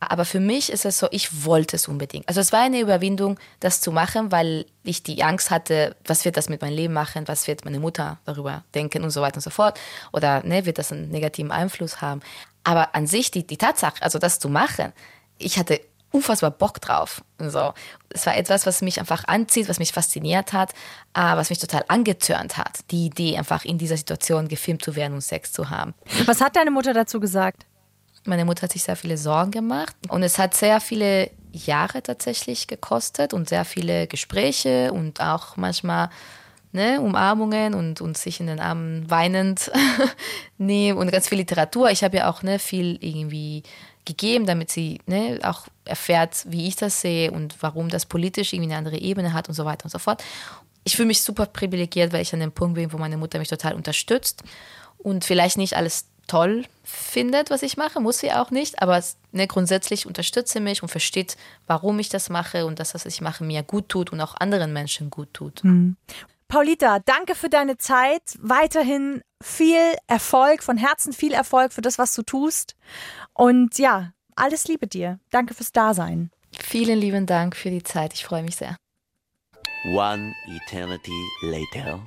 Aber 0.00 0.24
für 0.24 0.40
mich 0.40 0.72
ist 0.72 0.84
es 0.84 0.98
so, 0.98 1.06
ich 1.10 1.44
wollte 1.44 1.76
es 1.76 1.86
unbedingt. 1.86 2.26
Also 2.28 2.40
es 2.40 2.52
war 2.52 2.60
eine 2.60 2.80
Überwindung, 2.80 3.38
das 3.60 3.80
zu 3.80 3.92
machen, 3.92 4.32
weil 4.32 4.66
ich 4.82 5.02
die 5.02 5.22
Angst 5.22 5.50
hatte, 5.50 5.94
was 6.04 6.24
wird 6.24 6.36
das 6.36 6.48
mit 6.48 6.60
meinem 6.60 6.74
Leben 6.74 6.94
machen, 6.94 7.28
was 7.28 7.46
wird 7.46 7.64
meine 7.64 7.78
Mutter 7.78 8.18
darüber 8.24 8.64
denken 8.74 9.04
und 9.04 9.10
so 9.10 9.20
weiter 9.20 9.36
und 9.36 9.42
so 9.42 9.50
fort. 9.50 9.78
Oder 10.12 10.42
ne, 10.44 10.66
wird 10.66 10.78
das 10.78 10.90
einen 10.90 11.10
negativen 11.10 11.52
Einfluss 11.52 12.00
haben. 12.00 12.20
Aber 12.64 12.94
an 12.94 13.06
sich, 13.06 13.30
die, 13.30 13.46
die 13.46 13.56
Tatsache, 13.56 14.02
also 14.02 14.18
das 14.18 14.38
zu 14.38 14.48
machen, 14.48 14.92
ich 15.38 15.58
hatte 15.58 15.80
unfassbar 16.12 16.50
Bock 16.50 16.80
drauf. 16.80 17.22
So. 17.38 17.72
Es 18.10 18.26
war 18.26 18.36
etwas, 18.36 18.66
was 18.66 18.82
mich 18.82 19.00
einfach 19.00 19.24
anzieht, 19.26 19.68
was 19.68 19.78
mich 19.78 19.92
fasziniert 19.92 20.52
hat, 20.52 20.72
äh, 21.14 21.20
was 21.20 21.50
mich 21.50 21.58
total 21.58 21.84
angetörnt 21.88 22.56
hat. 22.56 22.80
Die 22.90 23.06
Idee, 23.06 23.38
einfach 23.38 23.64
in 23.64 23.78
dieser 23.78 23.96
Situation 23.96 24.48
gefilmt 24.48 24.84
zu 24.84 24.94
werden 24.94 25.14
und 25.14 25.22
Sex 25.22 25.52
zu 25.52 25.70
haben. 25.70 25.94
Was 26.26 26.40
hat 26.40 26.56
deine 26.56 26.70
Mutter 26.70 26.92
dazu 26.92 27.18
gesagt? 27.18 27.66
Meine 28.24 28.44
Mutter 28.44 28.62
hat 28.62 28.72
sich 28.72 28.84
sehr 28.84 28.96
viele 28.96 29.18
Sorgen 29.18 29.50
gemacht 29.50 29.96
und 30.08 30.22
es 30.22 30.38
hat 30.38 30.54
sehr 30.54 30.80
viele 30.80 31.30
Jahre 31.50 32.02
tatsächlich 32.02 32.68
gekostet 32.68 33.34
und 33.34 33.48
sehr 33.48 33.64
viele 33.64 34.06
Gespräche 34.06 34.92
und 34.92 35.20
auch 35.20 35.56
manchmal 35.56 36.08
ne, 36.72 37.00
Umarmungen 37.00 37.74
und, 37.74 38.00
und 38.00 38.16
sich 38.16 38.40
in 38.40 38.46
den 38.46 38.60
Armen 38.60 39.10
weinend 39.10 39.70
nehmen 40.58 40.98
und 40.98 41.10
ganz 41.10 41.28
viel 41.28 41.38
Literatur. 41.38 41.90
Ich 41.90 42.02
habe 42.02 42.18
ja 42.18 42.30
auch 42.30 42.42
ne, 42.42 42.58
viel 42.58 42.98
irgendwie 43.00 43.62
gegeben, 44.04 44.46
damit 44.46 44.70
sie 44.70 45.00
ne, 45.06 45.38
auch 45.42 45.66
erfährt, 45.84 46.44
wie 46.48 46.66
ich 46.66 46.76
das 46.76 47.00
sehe 47.00 47.30
und 47.30 47.56
warum 47.60 47.88
das 47.88 48.06
politisch 48.06 48.52
irgendwie 48.52 48.70
eine 48.70 48.78
andere 48.78 48.98
Ebene 48.98 49.32
hat 49.32 49.48
und 49.48 49.54
so 49.54 49.64
weiter 49.64 49.84
und 49.84 49.90
so 49.90 49.98
fort. 49.98 50.22
Ich 50.84 50.96
fühle 50.96 51.06
mich 51.06 51.22
super 51.22 51.46
privilegiert, 51.46 52.12
weil 52.12 52.22
ich 52.22 52.32
an 52.32 52.40
dem 52.40 52.52
Punkt 52.52 52.74
bin, 52.74 52.92
wo 52.92 52.98
meine 52.98 53.16
Mutter 53.16 53.38
mich 53.38 53.48
total 53.48 53.74
unterstützt 53.74 54.42
und 54.98 55.24
vielleicht 55.24 55.56
nicht 55.56 55.76
alles 55.76 56.06
toll 56.26 56.64
findet, 56.84 57.50
was 57.50 57.62
ich 57.62 57.76
mache, 57.76 58.00
muss 58.00 58.18
sie 58.18 58.32
auch 58.32 58.50
nicht, 58.50 58.80
aber 58.80 59.02
ne, 59.32 59.46
grundsätzlich 59.46 60.06
unterstütze 60.06 60.60
mich 60.60 60.82
und 60.82 60.88
versteht, 60.88 61.36
warum 61.66 61.98
ich 61.98 62.08
das 62.08 62.30
mache 62.30 62.66
und 62.66 62.78
dass 62.78 62.92
das, 62.92 63.04
was 63.04 63.14
ich 63.14 63.20
mache, 63.20 63.44
mir 63.44 63.62
gut 63.62 63.88
tut 63.88 64.12
und 64.12 64.20
auch 64.20 64.34
anderen 64.36 64.72
Menschen 64.72 65.10
gut 65.10 65.32
tut. 65.32 65.62
Mhm. 65.62 65.96
Paulita, 66.52 66.98
danke 66.98 67.34
für 67.34 67.48
deine 67.48 67.78
Zeit. 67.78 68.36
Weiterhin 68.38 69.22
viel 69.42 69.96
Erfolg, 70.06 70.62
von 70.62 70.76
Herzen 70.76 71.14
viel 71.14 71.32
Erfolg 71.32 71.72
für 71.72 71.80
das, 71.80 71.96
was 71.96 72.14
du 72.14 72.20
tust. 72.20 72.76
Und 73.32 73.78
ja, 73.78 74.12
alles 74.36 74.68
Liebe 74.68 74.86
dir. 74.86 75.18
Danke 75.30 75.54
fürs 75.54 75.72
Dasein. 75.72 76.30
Vielen 76.52 76.98
lieben 76.98 77.24
Dank 77.24 77.56
für 77.56 77.70
die 77.70 77.82
Zeit. 77.82 78.12
Ich 78.12 78.26
freue 78.26 78.42
mich 78.42 78.56
sehr. 78.56 78.76
One 79.94 80.34
eternity 80.46 81.18
later. 81.40 82.06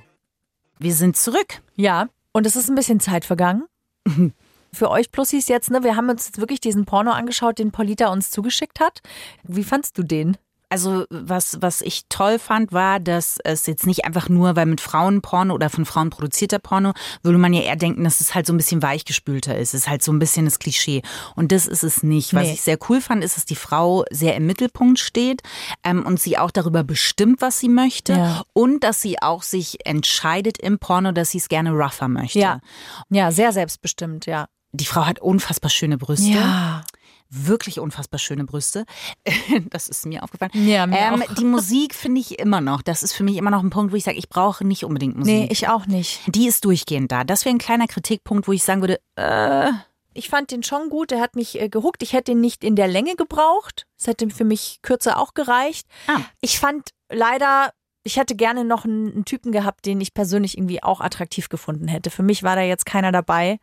Wir 0.78 0.94
sind 0.94 1.16
zurück. 1.16 1.60
Ja, 1.74 2.06
und 2.30 2.46
es 2.46 2.54
ist 2.54 2.68
ein 2.68 2.76
bisschen 2.76 3.00
Zeit 3.00 3.24
vergangen. 3.24 3.64
Für 4.72 4.90
euch 4.90 5.10
Plussis 5.10 5.48
jetzt, 5.48 5.70
ne? 5.70 5.82
Wir 5.82 5.96
haben 5.96 6.08
uns 6.08 6.26
jetzt 6.26 6.38
wirklich 6.38 6.60
diesen 6.60 6.84
Porno 6.84 7.10
angeschaut, 7.10 7.58
den 7.58 7.72
Paulita 7.72 8.12
uns 8.12 8.30
zugeschickt 8.30 8.78
hat. 8.78 9.00
Wie 9.42 9.64
fandst 9.64 9.98
du 9.98 10.02
den? 10.02 10.36
Also 10.68 11.04
was, 11.10 11.58
was 11.60 11.80
ich 11.80 12.02
toll 12.08 12.40
fand, 12.40 12.72
war, 12.72 12.98
dass 12.98 13.38
es 13.44 13.66
jetzt 13.66 13.86
nicht 13.86 14.04
einfach 14.04 14.28
nur, 14.28 14.56
weil 14.56 14.66
mit 14.66 14.80
Frauen 14.80 15.22
Porno 15.22 15.54
oder 15.54 15.70
von 15.70 15.84
Frauen 15.84 16.10
produzierter 16.10 16.58
Porno, 16.58 16.92
würde 17.22 17.38
man 17.38 17.52
ja 17.52 17.62
eher 17.62 17.76
denken, 17.76 18.02
dass 18.02 18.20
es 18.20 18.34
halt 18.34 18.46
so 18.46 18.52
ein 18.52 18.56
bisschen 18.56 18.82
weichgespülter 18.82 19.56
ist. 19.56 19.74
Es 19.74 19.82
ist 19.82 19.88
halt 19.88 20.02
so 20.02 20.10
ein 20.12 20.18
bisschen 20.18 20.44
das 20.44 20.58
Klischee. 20.58 21.02
Und 21.36 21.52
das 21.52 21.68
ist 21.68 21.84
es 21.84 22.02
nicht. 22.02 22.34
Was 22.34 22.42
Nee. 22.48 22.54
ich 22.54 22.62
sehr 22.62 22.78
cool 22.88 23.00
fand, 23.00 23.22
ist, 23.22 23.36
dass 23.36 23.44
die 23.44 23.54
Frau 23.54 24.04
sehr 24.10 24.34
im 24.34 24.46
Mittelpunkt 24.46 24.98
steht 24.98 25.42
ähm, 25.84 26.04
und 26.04 26.18
sie 26.18 26.36
auch 26.36 26.50
darüber 26.50 26.82
bestimmt, 26.82 27.40
was 27.40 27.60
sie 27.60 27.68
möchte. 27.68 28.14
Ja. 28.14 28.42
Und 28.52 28.82
dass 28.82 29.00
sie 29.00 29.22
auch 29.22 29.44
sich 29.44 29.86
entscheidet 29.86 30.58
im 30.58 30.78
Porno, 30.80 31.12
dass 31.12 31.30
sie 31.30 31.38
es 31.38 31.48
gerne 31.48 31.70
rougher 31.70 32.08
möchte. 32.08 32.40
Ja. 32.40 32.60
Ja, 33.08 33.30
sehr 33.30 33.52
selbstbestimmt, 33.52 34.26
ja. 34.26 34.46
Die 34.72 34.84
Frau 34.84 35.06
hat 35.06 35.20
unfassbar 35.20 35.70
schöne 35.70 35.96
Brüste. 35.96 36.26
Ja. 36.28 36.84
Wirklich 37.30 37.80
unfassbar 37.80 38.18
schöne 38.18 38.44
Brüste. 38.44 38.84
Das 39.70 39.88
ist 39.88 40.06
mir 40.06 40.22
aufgefallen. 40.22 40.50
Ja, 40.54 40.86
mir 40.86 40.98
ähm. 40.98 41.22
Die 41.38 41.44
Musik 41.44 41.94
finde 41.94 42.20
ich 42.20 42.38
immer 42.38 42.60
noch. 42.60 42.82
Das 42.82 43.02
ist 43.02 43.12
für 43.12 43.24
mich 43.24 43.36
immer 43.36 43.50
noch 43.50 43.62
ein 43.62 43.70
Punkt, 43.70 43.92
wo 43.92 43.96
ich 43.96 44.04
sage, 44.04 44.18
ich 44.18 44.28
brauche 44.28 44.64
nicht 44.64 44.84
unbedingt 44.84 45.16
Musik. 45.16 45.34
Nee, 45.34 45.48
ich 45.50 45.68
auch 45.68 45.86
nicht. 45.86 46.20
die 46.26 46.46
ist 46.46 46.64
durchgehend 46.64 47.10
da. 47.12 47.24
Das 47.24 47.44
wäre 47.44 47.54
ein 47.54 47.58
kleiner 47.58 47.86
Kritikpunkt, 47.86 48.48
wo 48.48 48.52
ich 48.52 48.62
sagen 48.62 48.80
würde, 48.80 49.00
äh, 49.16 49.70
Ich 50.14 50.28
fand 50.28 50.50
den 50.50 50.62
schon 50.62 50.88
gut, 50.88 51.10
der 51.10 51.20
hat 51.20 51.36
mich 51.36 51.60
äh, 51.60 51.68
gehuckt. 51.68 52.02
Ich 52.02 52.12
hätte 52.12 52.32
ihn 52.32 52.40
nicht 52.40 52.64
in 52.64 52.76
der 52.76 52.88
Länge 52.88 53.16
gebraucht. 53.16 53.86
Es 53.98 54.06
hätte 54.06 54.28
für 54.30 54.44
mich 54.44 54.80
kürzer 54.82 55.18
auch 55.18 55.34
gereicht. 55.34 55.86
Ah. 56.06 56.20
Ich 56.40 56.58
fand 56.58 56.90
leider, 57.10 57.72
ich 58.02 58.16
hätte 58.16 58.34
gerne 58.36 58.64
noch 58.64 58.84
einen 58.84 59.24
Typen 59.24 59.52
gehabt, 59.52 59.84
den 59.86 60.00
ich 60.00 60.14
persönlich 60.14 60.56
irgendwie 60.56 60.82
auch 60.82 61.00
attraktiv 61.00 61.48
gefunden 61.48 61.88
hätte. 61.88 62.10
Für 62.10 62.22
mich 62.22 62.42
war 62.42 62.56
da 62.56 62.62
jetzt 62.62 62.86
keiner 62.86 63.12
dabei. 63.12 63.58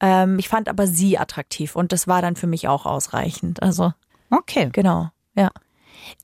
Ähm, 0.00 0.38
ich 0.38 0.48
fand 0.48 0.68
aber 0.68 0.86
sie 0.86 1.18
attraktiv 1.18 1.76
und 1.76 1.92
das 1.92 2.06
war 2.06 2.22
dann 2.22 2.36
für 2.36 2.46
mich 2.46 2.68
auch 2.68 2.86
ausreichend. 2.86 3.62
Also, 3.62 3.92
okay. 4.30 4.68
genau, 4.72 5.10
ja. 5.34 5.50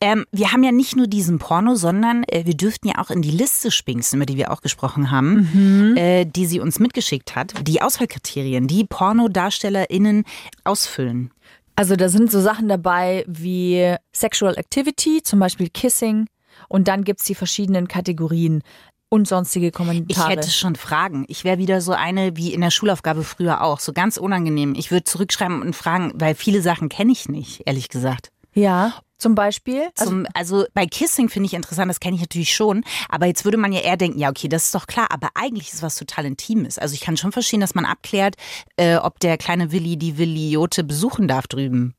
Ähm, 0.01 0.27
wir 0.31 0.53
haben 0.53 0.63
ja 0.63 0.73
nicht 0.73 0.97
nur 0.97 1.07
diesen 1.07 1.39
Porno, 1.39 1.75
sondern 1.75 2.25
äh, 2.25 2.45
wir 2.47 2.55
dürften 2.55 2.89
ja 2.89 2.99
auch 2.99 3.11
in 3.11 3.23
die 3.23 3.31
Liste 3.31 3.71
spinksen, 3.71 4.19
über 4.19 4.27
die 4.27 4.37
wir 4.37 4.53
auch 4.53 4.61
gesprochen 4.61 5.11
haben, 5.11 5.97
äh, 5.97 6.25
die 6.25 6.47
sie 6.47 6.61
uns 6.61 6.79
mitgeschickt 6.79 7.35
hat. 7.35 7.67
Die 7.67 7.83
Auswahlkriterien, 7.83 8.69
die 8.69 8.85
PornodarstellerInnen 8.85 10.25
ausfüllen. 10.65 11.33
Also 11.75 11.97
da 11.97 12.09
sind 12.09 12.31
so 12.31 12.41
Sachen 12.41 12.69
dabei 12.69 13.25
wie 13.27 13.97
Sexual 14.15 14.57
Activity, 14.57 15.23
zum 15.23 15.41
Beispiel 15.41 15.69
Kissing. 15.69 16.27
Und 16.69 16.87
dann 16.89 17.05
gibt's 17.05 17.25
die 17.25 17.35
verschiedenen 17.35 17.89
Kategorien 17.89 18.63
und 19.12 19.29
sonstige 19.29 19.66
Ich 19.66 19.72
Kommentare. 19.75 20.31
hätte 20.31 20.51
schon 20.51 20.75
Fragen. 20.75 21.27
Ich 21.29 21.44
wäre 21.44 21.59
wieder 21.59 21.83
so 21.83 21.92
eine 21.92 22.35
wie 22.38 22.55
in 22.55 22.62
der 22.62 22.70
Schulaufgabe 22.70 23.25
früher 23.25 23.62
auch. 23.62 23.79
So 23.79 23.92
ganz 23.92 24.16
unangenehm. 24.16 24.75
Ich 24.75 24.90
würde 24.90 25.05
zurückschreiben 25.05 25.61
und 25.61 25.77
fragen, 25.77 26.12
weil 26.14 26.35
viele 26.35 26.62
Sachen 26.62 26.88
kenne 26.88 27.12
ich 27.12 27.29
nicht, 27.29 27.62
ehrlich 27.66 27.90
gesagt. 27.90 28.33
ja, 28.55 28.94
zum 29.18 29.37
Beispiel. 29.37 29.88
Also, 29.98 30.11
Zum, 30.11 30.27
also 30.35 30.64
bei 30.75 30.85
Kissing 30.85 31.29
finde 31.29 31.46
ich 31.46 31.55
interessant, 31.55 31.88
das 31.88 32.01
kenne 32.01 32.16
ich 32.16 32.22
natürlich 32.22 32.53
schon. 32.53 32.83
Aber 33.09 33.27
jetzt 33.27 33.44
würde 33.44 33.57
man 33.57 33.72
ja 33.72 33.79
eher 33.79 33.96
denken, 33.96 34.18
ja, 34.18 34.31
okay, 34.31 34.48
das 34.48 34.64
ist 34.64 34.75
doch 34.75 34.88
klar. 34.88 35.07
Aber 35.11 35.29
eigentlich 35.35 35.68
ist 35.68 35.75
es 35.75 35.83
was 35.83 35.94
total 35.94 36.25
Intimes. 36.25 36.77
Also 36.77 36.94
ich 36.94 37.03
kann 37.03 37.16
schon 37.16 37.31
verstehen, 37.31 37.61
dass 37.61 37.77
man 37.77 37.85
abklärt, 37.85 38.35
äh, 38.77 38.96
ob 38.96 39.20
der 39.20 39.37
kleine 39.38 39.70
Willi 39.70 39.96
die 39.96 40.18
Williote 40.18 40.83
besuchen 40.83 41.29
darf 41.29 41.46
drüben. 41.46 41.94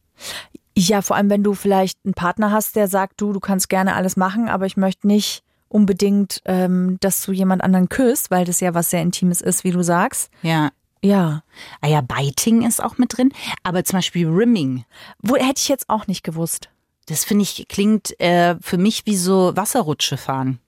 ja, 0.76 1.02
vor 1.02 1.16
allem, 1.16 1.30
wenn 1.30 1.44
du 1.44 1.54
vielleicht 1.54 1.98
einen 2.04 2.14
Partner 2.14 2.52
hast, 2.52 2.76
der 2.76 2.90
sagt, 2.90 3.22
du, 3.22 3.32
du 3.32 3.40
kannst 3.40 3.70
gerne 3.70 3.96
alles 3.96 4.18
machen, 4.18 4.50
aber 4.50 4.66
ich 4.66 4.76
möchte 4.76 5.08
nicht 5.08 5.44
unbedingt, 5.74 6.42
ähm, 6.46 6.98
dass 7.00 7.24
du 7.26 7.32
jemand 7.32 7.64
anderen 7.64 7.90
küsst, 7.90 8.32
weil 8.32 8.46
das 8.46 8.60
ja 8.60 8.74
was 8.74 8.90
sehr 8.90 9.02
Intimes 9.02 9.42
ist, 9.42 9.64
wie 9.64 9.72
du 9.72 9.84
sagst. 9.84 10.30
Ja. 10.42 10.72
Ja. 11.02 11.44
Ah 11.82 11.88
ja, 11.88 12.02
Biting 12.02 12.66
ist 12.66 12.82
auch 12.82 12.98
mit 12.98 13.18
drin. 13.18 13.34
Aber 13.64 13.84
zum 13.84 13.98
Beispiel 13.98 14.28
Rimming. 14.28 14.86
Wo 15.22 15.36
hätte 15.36 15.60
ich 15.60 15.68
jetzt 15.68 15.90
auch 15.90 16.08
nicht 16.08 16.24
gewusst. 16.24 16.70
Das 17.08 17.26
finde 17.26 17.44
ich, 17.44 17.68
klingt 17.68 18.18
äh, 18.22 18.56
für 18.62 18.78
mich 18.78 19.06
wie 19.06 19.18
so 19.18 19.52
Wasserrutsche 19.56 20.16
fahren. 20.16 20.60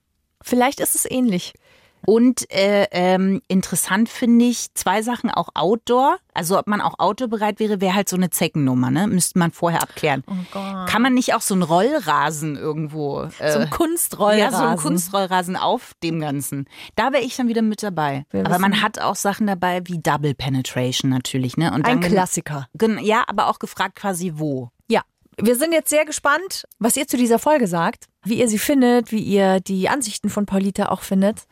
Vielleicht 0.42 0.80
ist 0.80 0.94
es 0.94 1.10
ähnlich. 1.10 1.54
Und 2.04 2.48
äh, 2.52 2.86
ähm, 2.92 3.42
interessant 3.48 4.08
finde 4.08 4.44
ich 4.44 4.72
zwei 4.74 5.02
Sachen 5.02 5.30
auch 5.30 5.48
Outdoor. 5.54 6.18
Also 6.34 6.58
ob 6.58 6.68
man 6.68 6.80
auch 6.80 6.98
Outdoor 6.98 7.28
bereit 7.28 7.58
wäre, 7.58 7.80
wäre 7.80 7.94
halt 7.94 8.08
so 8.08 8.16
eine 8.16 8.30
Zeckennummer, 8.30 8.90
ne? 8.90 9.08
Müsste 9.08 9.38
man 9.38 9.50
vorher 9.50 9.82
abklären. 9.82 10.22
Kann 10.52 11.02
man 11.02 11.14
nicht 11.14 11.34
auch 11.34 11.40
so 11.40 11.54
einen 11.54 11.62
Rollrasen 11.64 12.56
irgendwo? 12.56 13.22
Äh, 13.38 13.52
So 13.52 13.58
ein 13.58 13.70
Kunstrollrasen. 13.70 14.38
Ja, 14.38 14.50
so 14.52 14.64
ein 14.64 14.76
Kunstrollrasen 14.76 15.56
auf 15.56 15.92
dem 16.02 16.20
Ganzen. 16.20 16.66
Da 16.94 17.12
wäre 17.12 17.22
ich 17.24 17.36
dann 17.36 17.48
wieder 17.48 17.62
mit 17.62 17.82
dabei. 17.82 18.24
Wir 18.30 18.46
aber 18.46 18.58
man 18.58 18.82
hat 18.82 19.00
auch 19.00 19.16
Sachen 19.16 19.46
dabei 19.46 19.80
wie 19.86 19.98
Double 19.98 20.34
Penetration 20.34 21.10
natürlich, 21.10 21.56
ne? 21.56 21.72
Und 21.72 21.86
Ein 21.86 22.00
Klassiker. 22.00 22.68
Ja, 23.00 23.24
aber 23.26 23.48
auch 23.48 23.58
gefragt 23.58 23.96
quasi 23.96 24.34
wo. 24.36 24.70
Ja, 24.88 25.02
wir 25.38 25.56
sind 25.56 25.72
jetzt 25.72 25.90
sehr 25.90 26.04
gespannt, 26.04 26.66
was 26.78 26.96
ihr 26.96 27.08
zu 27.08 27.16
dieser 27.16 27.38
Folge 27.38 27.66
sagt, 27.66 28.04
wie 28.24 28.38
ihr 28.38 28.48
sie 28.48 28.58
findet, 28.58 29.10
wie 29.12 29.22
ihr 29.22 29.60
die 29.60 29.88
Ansichten 29.88 30.28
von 30.30 30.46
Paulita 30.46 30.86
auch 30.90 31.02
findet. 31.02 31.46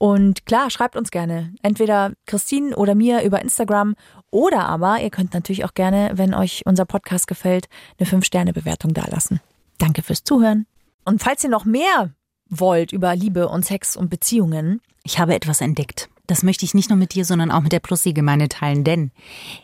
Und 0.00 0.46
klar, 0.46 0.70
schreibt 0.70 0.96
uns 0.96 1.10
gerne. 1.10 1.52
Entweder 1.62 2.14
Christine 2.24 2.74
oder 2.74 2.94
mir 2.94 3.22
über 3.22 3.42
Instagram 3.42 3.96
oder 4.30 4.66
aber 4.66 4.98
ihr 5.02 5.10
könnt 5.10 5.34
natürlich 5.34 5.66
auch 5.66 5.74
gerne, 5.74 6.12
wenn 6.14 6.32
euch 6.32 6.62
unser 6.64 6.86
Podcast 6.86 7.26
gefällt, 7.26 7.68
eine 7.98 8.08
5-Sterne-Bewertung 8.08 8.94
dalassen. 8.94 9.40
Danke 9.76 10.02
fürs 10.02 10.24
Zuhören. 10.24 10.64
Und 11.04 11.22
falls 11.22 11.44
ihr 11.44 11.50
noch 11.50 11.66
mehr 11.66 12.14
wollt 12.48 12.92
über 12.92 13.14
Liebe 13.14 13.46
und 13.50 13.66
Sex 13.66 13.94
und 13.94 14.08
Beziehungen, 14.08 14.80
Ich 15.02 15.18
habe 15.18 15.34
etwas 15.34 15.60
entdeckt. 15.60 16.08
Das 16.26 16.42
möchte 16.42 16.64
ich 16.64 16.74
nicht 16.74 16.90
nur 16.90 16.98
mit 16.98 17.14
dir, 17.14 17.24
sondern 17.24 17.50
auch 17.50 17.62
mit 17.62 17.72
der 17.72 17.80
Plussi-Gemeinde 17.80 18.48
teilen. 18.48 18.84
Denn 18.84 19.10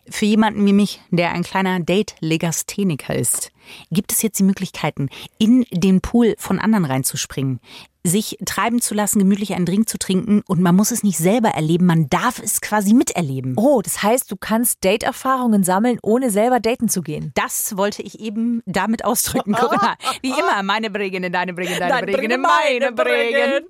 für 0.09 0.25
jemanden 0.25 0.67
wie 0.67 0.73
mich, 0.73 1.01
der 1.11 1.33
ein 1.33 1.45
kleiner 1.45 1.79
Date-Legastheniker 1.79 3.15
ist, 3.15 3.53
gibt 3.93 4.13
es 4.13 4.23
jetzt 4.23 4.39
die 4.39 4.45
Möglichkeiten, 4.45 5.09
in 5.39 5.65
den 5.71 6.01
Pool 6.01 6.35
von 6.39 6.59
anderen 6.59 6.85
reinzuspringen, 6.85 7.61
sich 8.09 8.39
treiben 8.45 8.81
zu 8.81 8.95
lassen, 8.95 9.19
gemütlich 9.19 9.55
einen 9.55 9.67
Drink 9.67 9.89
zu 9.89 9.99
trinken 9.99 10.43
und 10.47 10.61
man 10.61 10.75
muss 10.75 10.91
es 10.91 11.03
nicht 11.03 11.19
selber 11.19 11.51
erleben, 11.51 11.87
man 11.87 12.09
darf 12.09 12.39
es 12.39 12.61
quasi 12.61 12.95
miterleben. 12.95 13.55
oh, 13.57 13.83
das 13.83 14.03
heißt, 14.03 14.31
du 14.31 14.37
kannst 14.37 14.85
Date-Erfahrungen 14.85 15.65
sammeln, 15.65 15.99
ohne 16.03 16.31
selber 16.31 16.61
daten 16.61 16.89
zu 16.89 17.03
gehen. 17.03 17.33
Das 17.35 17.77
wollte 17.77 18.03
ich 18.03 18.21
eben 18.21 18.63
damit 18.67 19.05
ausdrücken, 19.05 19.53
Corinna. 19.55 19.97
Wie 20.23 20.31
immer, 20.31 20.63
meine 20.63 20.91
Bringen, 20.91 21.33
deine 21.33 21.53
Bringen, 21.53 21.79
deine 21.79 21.93
Dein 21.93 22.05
Bringen, 22.07 22.19
Bringen, 22.19 22.43
meine. 22.43 22.93
Bringen. 22.93 23.65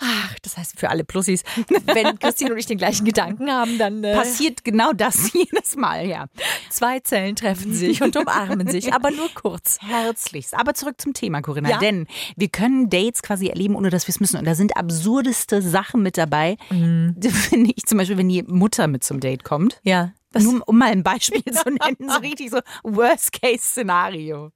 Ach, 0.00 0.38
das 0.42 0.56
heißt 0.56 0.78
für 0.78 0.90
alle 0.90 1.04
Plussis, 1.04 1.42
wenn 1.86 2.18
Christine 2.18 2.52
und 2.52 2.58
ich 2.58 2.66
den 2.66 2.78
gleichen 2.78 3.04
Gedanken 3.04 3.50
haben, 3.50 3.78
dann 3.78 4.04
äh, 4.04 4.14
Passiert 4.14 4.64
genau 4.64 4.92
das 4.92 5.32
jedes 5.32 5.76
Mal, 5.76 6.06
ja. 6.06 6.26
zwei 6.68 7.00
Zellen 7.00 7.36
treffen 7.36 7.72
sich 7.72 8.02
und 8.02 8.16
umarmen 8.16 8.68
sich, 8.68 8.92
aber 8.92 9.10
nur 9.10 9.28
kurz. 9.34 9.78
Herzlichst. 9.80 10.54
Aber 10.54 10.74
zurück 10.74 11.00
zum 11.00 11.14
Thema, 11.14 11.42
Corinna. 11.42 11.70
Ja. 11.70 11.78
Denn 11.78 12.06
wir 12.36 12.48
können 12.48 12.90
Dates 12.90 13.22
quasi 13.22 13.48
erleben, 13.48 13.69
ohne 13.76 13.90
dass 13.90 14.06
wir 14.06 14.12
es 14.12 14.20
müssen. 14.20 14.38
Und 14.38 14.44
da 14.46 14.54
sind 14.54 14.76
absurdeste 14.76 15.62
Sachen 15.62 16.02
mit 16.02 16.16
dabei. 16.18 16.56
Mhm. 16.70 17.16
Finde 17.30 17.72
ich 17.74 17.84
zum 17.86 17.98
Beispiel, 17.98 18.18
wenn 18.18 18.28
die 18.28 18.42
Mutter 18.42 18.86
mit 18.86 19.04
zum 19.04 19.20
Date 19.20 19.44
kommt. 19.44 19.80
Ja. 19.82 20.12
Nur 20.38 20.62
um 20.68 20.78
mal 20.78 20.92
ein 20.92 21.02
Beispiel 21.02 21.42
zu 21.42 21.70
nennen, 21.70 22.08
so 22.08 22.18
richtig 22.20 22.50
so 22.50 22.60
Worst-Case-Szenario. 22.84 24.52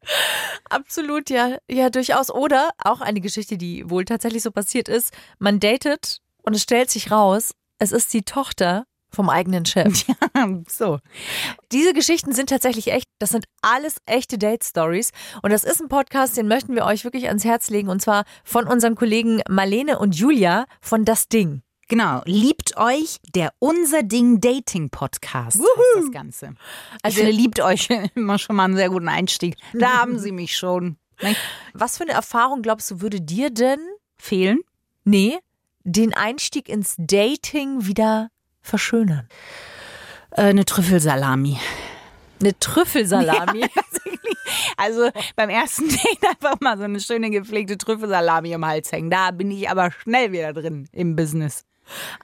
Absolut, 0.71 1.31
ja, 1.31 1.59
ja, 1.69 1.91
durchaus. 1.91 2.31
Oder 2.31 2.71
auch 2.79 3.01
eine 3.01 3.21
Geschichte, 3.21 3.59
die 3.59 3.91
wohl 3.91 4.05
tatsächlich 4.05 4.43
so 4.45 4.53
passiert 4.53 4.89
ist. 4.89 5.13
Man 5.41 5.59
datet 5.59 6.21
und 6.43 6.55
es 6.55 6.63
stellt 6.63 6.91
sich 6.91 7.11
raus, 7.11 7.55
es 7.79 7.91
ist 7.91 8.13
die 8.13 8.23
Tochter 8.23 8.87
vom 9.15 9.31
eigenen 9.31 9.65
Chef. 9.65 10.05
so. 10.69 10.99
Diese 11.73 11.93
Geschichten 11.93 12.33
sind 12.33 12.51
tatsächlich 12.51 12.89
echt. 12.89 13.09
Das 13.19 13.31
sind 13.31 13.47
alles 13.63 13.97
echte 14.07 14.39
Date-Stories. 14.39 15.13
Und 15.43 15.51
das 15.53 15.65
ist 15.65 15.81
ein 15.81 15.89
Podcast, 15.89 16.37
den 16.37 16.49
möchten 16.49 16.75
wir 16.75 16.85
euch 16.85 17.05
wirklich 17.05 17.29
ans 17.29 17.45
Herz 17.45 17.71
legen. 17.71 17.89
Und 17.89 18.01
zwar 18.01 18.25
von 18.45 18.67
unseren 18.67 18.95
Kollegen 18.95 19.43
Marlene 19.49 19.99
und 19.99 20.15
Julia 20.17 20.67
von 20.81 21.05
Das 21.05 21.29
Ding. 21.29 21.63
Genau, 21.89 22.23
liebt 22.25 22.77
euch 22.79 23.19
der 23.35 23.53
Unser 23.59 24.03
Ding 24.03 24.41
Dating 24.41 24.89
Podcast. 24.89 25.59
Heißt 25.59 26.05
das 26.05 26.11
Ganze. 26.13 26.55
Also, 27.03 27.19
finde, 27.19 27.33
liebt 27.33 27.61
euch 27.61 27.89
immer 28.15 28.39
schon 28.39 28.57
mal 28.57 28.65
einen 28.65 28.77
sehr 28.77 28.89
guten 28.89 29.09
Einstieg. 29.09 29.57
Da 29.75 29.93
haben 30.01 30.19
sie 30.19 30.33
mich 30.33 30.57
schon. 30.57 30.97
Ne? 31.21 31.37
Was 31.75 31.99
für 31.99 32.05
eine 32.05 32.13
Erfahrung 32.13 32.63
glaubst 32.63 32.91
du, 32.91 33.01
würde 33.01 33.21
dir 33.21 33.51
denn 33.51 33.81
Fehlen? 34.17 34.61
Nee, 35.05 35.39
den 35.85 36.15
Einstieg 36.15 36.69
ins 36.69 36.95
Dating 36.97 37.87
wieder 37.87 38.31
verschönern? 38.65 39.29
Äh, 40.33 40.43
eine 40.43 40.65
Trüffelsalami. 40.65 41.59
Eine 42.41 42.59
Trüffelsalami. 42.59 43.67
Also 44.77 45.09
beim 45.37 45.49
ersten 45.51 45.89
Date 45.89 46.29
einfach 46.29 46.61
mal 46.61 46.77
so 46.77 46.85
eine 46.85 47.01
schöne 47.01 47.31
gepflegte 47.31 47.79
Trüffelsalami 47.79 48.53
im 48.53 48.67
Hals 48.67 48.91
hängen. 48.93 49.09
Da 49.09 49.31
bin 49.31 49.51
ich 49.51 49.71
aber 49.71 49.91
schnell 49.91 50.33
wieder 50.33 50.53
drin 50.53 50.89
im 50.93 51.17
Business. 51.17 51.65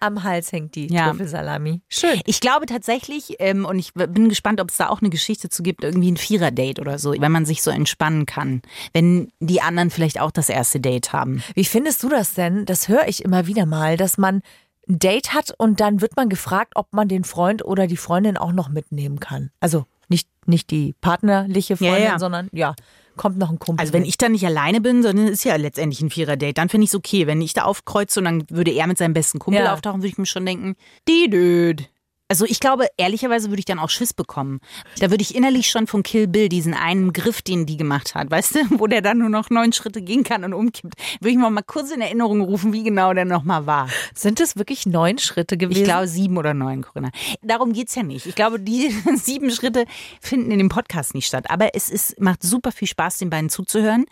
Am 0.01 0.23
Hals 0.25 0.53
hängt 0.53 0.75
die 0.75 0.93
Ja. 0.93 1.11
Trüffelsalami. 1.11 1.81
Schön. 1.89 2.21
Ich 2.27 2.41
glaube 2.41 2.67
tatsächlich, 2.67 3.37
ähm, 3.39 3.65
und 3.65 3.79
ich 3.79 3.95
bin 3.95 4.29
gespannt, 4.29 4.61
ob 4.61 4.71
es 4.71 4.77
da 4.79 4.89
auch 4.89 5.01
eine 5.01 5.11
Geschichte 5.11 5.49
zu 5.49 5.63
gibt, 5.63 5.85
irgendwie 5.85 6.11
ein 6.11 6.17
Vierer-Date 6.17 6.81
oder 6.81 6.99
so, 6.99 7.15
wenn 7.19 7.33
man 7.33 7.47
sich 7.47 7.63
so 7.63 7.71
entspannen 7.71 8.27
kann. 8.27 8.63
Wenn 8.93 9.31
die 9.39 9.63
anderen 9.63 9.91
vielleicht 9.91 10.21
auch 10.21 10.31
das 10.33 10.49
erste 10.49 10.81
Date 10.81 11.13
haben. 11.13 11.43
Wie 11.55 11.65
findest 11.65 12.03
du 12.03 12.09
das 12.09 12.35
denn? 12.35 12.65
Das 12.67 12.89
höre 12.89 13.07
ich 13.07 13.25
immer 13.25 13.47
wieder 13.47 13.65
mal, 13.65 13.97
dass 13.97 14.19
man 14.19 14.43
ein 14.89 14.99
Date 14.99 15.33
hat 15.35 15.53
und 15.59 15.81
dann 15.81 16.01
wird 16.01 16.17
man 16.17 16.29
gefragt, 16.29 16.73
ob 16.75 16.93
man 16.93 17.09
den 17.09 17.25
Freund 17.25 17.65
oder 17.65 17.87
die 17.87 17.97
Freundin 17.97 18.37
auch 18.37 18.53
noch 18.53 18.69
mitnehmen 18.69 19.21
kann. 19.21 19.51
Also 19.61 19.85
nicht, 20.09 20.29
nicht 20.47 20.71
die 20.71 20.95
partnerliche 21.01 21.75
Ja, 21.75 21.77
Freundin, 21.77 22.03
ja. 22.05 22.19
sondern 22.19 22.49
ja, 22.53 22.75
kommt 23.17 23.39
noch 23.39 23.51
ein 23.51 23.59
Kumpel. 23.59 23.81
Also 23.81 23.93
wenn 23.93 24.05
ich 24.05 24.19
da 24.19 24.29
nicht 24.29 24.45
alleine 24.45 24.81
bin, 24.81 25.03
sondern 25.03 25.27
es 25.27 25.33
ist 25.33 25.45
ja 25.45 25.55
letztendlich 25.57 26.01
ein 26.01 26.11
Vierer-Date, 26.11 26.59
dann 26.59 26.69
finde 26.69 26.85
ich 26.85 26.91
es 26.91 26.95
okay. 26.97 27.27
Wenn 27.27 27.41
ich 27.41 27.53
da 27.53 27.63
aufkreuze 27.65 28.21
und 28.21 28.25
dann 28.25 28.45
würde 28.51 28.71
er 28.73 28.87
mit 28.87 28.99
seinem 28.99 29.13
besten 29.15 29.39
Kumpel 29.39 29.63
Ja. 29.63 29.75
auftauchen, 29.75 30.01
würde 30.01 30.09
ich 30.09 30.19
mir 30.19 30.27
schon 30.27 30.47
denken, 30.47 30.75
die 31.09 31.31
Död. 31.31 31.89
Also 32.31 32.45
ich 32.45 32.61
glaube, 32.61 32.87
ehrlicherweise 32.97 33.49
würde 33.51 33.59
ich 33.59 33.65
dann 33.65 33.81
auch 33.81 33.91
Schiss 33.91 34.15
bekommen. 34.15 34.61
Da 35.01 35.11
würde 35.11 35.21
ich 35.21 35.35
innerlich 35.35 35.69
schon 35.69 35.89
von 35.89 36.05
Kill 36.05 36.29
Bill 36.29 36.49
diesen 36.49 36.75
einen 36.75 37.13
Griff, 37.13 37.43
den 37.43 37.67
die 37.67 37.77
gemacht 37.77 38.15
hat, 38.15 38.31
weißt 38.31 38.55
du, 38.55 38.59
wo 38.79 38.87
der 38.87 39.03
dann 39.03 39.19
nur 39.19 39.31
noch 39.31 39.51
neun 39.51 39.73
Schritte 39.73 40.01
gehen 40.01 40.23
kann 40.23 40.45
und 40.45 40.55
umkippt, 40.55 40.95
würde 41.21 41.31
ich 41.33 41.37
mir 41.37 41.51
mal 41.51 41.63
kurz 41.63 41.91
in 41.91 42.01
Erinnerung 42.01 42.41
rufen, 42.41 42.73
wie 42.73 42.85
genau 42.85 43.13
der 43.15 43.25
nochmal 43.25 43.67
war. 43.67 43.89
Sind 44.15 44.39
es 44.39 44.57
wirklich 44.57 44.87
neun 44.87 45.19
Schritte 45.19 45.57
gewesen? 45.57 45.81
Ich 45.81 45.85
glaube 45.85 46.07
sieben 46.07 46.39
oder 46.39 46.55
neun, 46.55 46.83
Corinna. 46.83 47.11
Darum 47.43 47.73
geht's 47.73 47.97
ja 47.97 48.05
nicht. 48.05 48.27
Ich 48.27 48.37
glaube, 48.37 48.61
die 48.61 48.95
sieben 49.17 49.51
Schritte 49.51 49.85
finden 50.21 50.53
in 50.53 50.59
dem 50.59 50.69
Podcast 50.69 51.15
nicht 51.15 51.27
statt. 51.27 51.51
Aber 51.51 51.75
es 51.75 51.91
ist, 51.91 52.21
macht 52.21 52.45
super 52.45 52.71
viel 52.71 52.87
Spaß, 52.87 53.19
den 53.19 53.31
beiden 53.31 53.51
zuzuhören. 53.51 54.07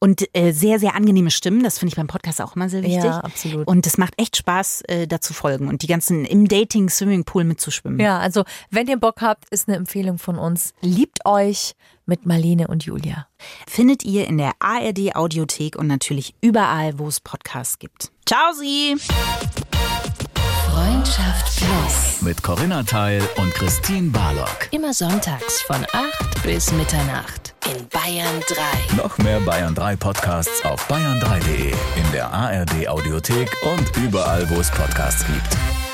Und 0.00 0.28
äh, 0.32 0.52
sehr, 0.52 0.78
sehr 0.78 0.94
angenehme 0.94 1.30
Stimmen. 1.30 1.62
Das 1.64 1.78
finde 1.78 1.90
ich 1.90 1.96
beim 1.96 2.06
Podcast 2.06 2.40
auch 2.40 2.54
immer 2.54 2.68
sehr 2.68 2.82
wichtig. 2.82 3.04
Ja, 3.04 3.18
absolut. 3.20 3.66
Und 3.66 3.86
es 3.86 3.98
macht 3.98 4.14
echt 4.16 4.36
Spaß, 4.36 4.82
äh, 4.82 5.06
da 5.08 5.20
zu 5.20 5.34
folgen 5.34 5.68
und 5.68 5.82
die 5.82 5.88
ganzen 5.88 6.24
im 6.24 6.46
Dating-Swimmingpool 6.46 7.44
mitzuschwimmen. 7.44 7.98
Ja, 7.98 8.18
also 8.18 8.44
wenn 8.70 8.86
ihr 8.86 8.96
Bock 8.96 9.20
habt, 9.20 9.48
ist 9.50 9.68
eine 9.68 9.76
Empfehlung 9.76 10.18
von 10.18 10.38
uns. 10.38 10.72
Liebt 10.82 11.26
euch 11.26 11.74
mit 12.06 12.26
Marlene 12.26 12.68
und 12.68 12.84
Julia. 12.84 13.26
Findet 13.66 14.04
ihr 14.04 14.26
in 14.26 14.38
der 14.38 14.52
ARD 14.60 15.14
Audiothek 15.14 15.76
und 15.76 15.88
natürlich 15.88 16.34
überall, 16.40 16.98
wo 16.98 17.08
es 17.08 17.20
Podcasts 17.20 17.78
gibt. 17.78 18.10
Ciao, 18.24 18.52
Sie! 18.52 18.96
Freundschaft 20.78 21.56
Plus. 21.56 22.22
Mit 22.22 22.40
Corinna 22.40 22.84
Teil 22.84 23.20
und 23.38 23.52
Christine 23.52 24.10
Barlock. 24.10 24.68
Immer 24.70 24.94
sonntags 24.94 25.60
von 25.62 25.84
8 25.92 26.42
bis 26.44 26.70
Mitternacht 26.70 27.52
in 27.66 27.88
Bayern 27.88 28.40
3. 28.46 28.96
Noch 28.96 29.18
mehr 29.18 29.40
Bayern 29.40 29.74
3 29.74 29.96
Podcasts 29.96 30.64
auf 30.64 30.88
bayern3.de, 30.88 31.72
in 31.72 32.12
der 32.12 32.32
ARD 32.32 32.86
Audiothek 32.86 33.50
und 33.64 33.96
überall, 33.96 34.48
wo 34.50 34.60
es 34.60 34.70
Podcasts 34.70 35.26
gibt. 35.26 35.87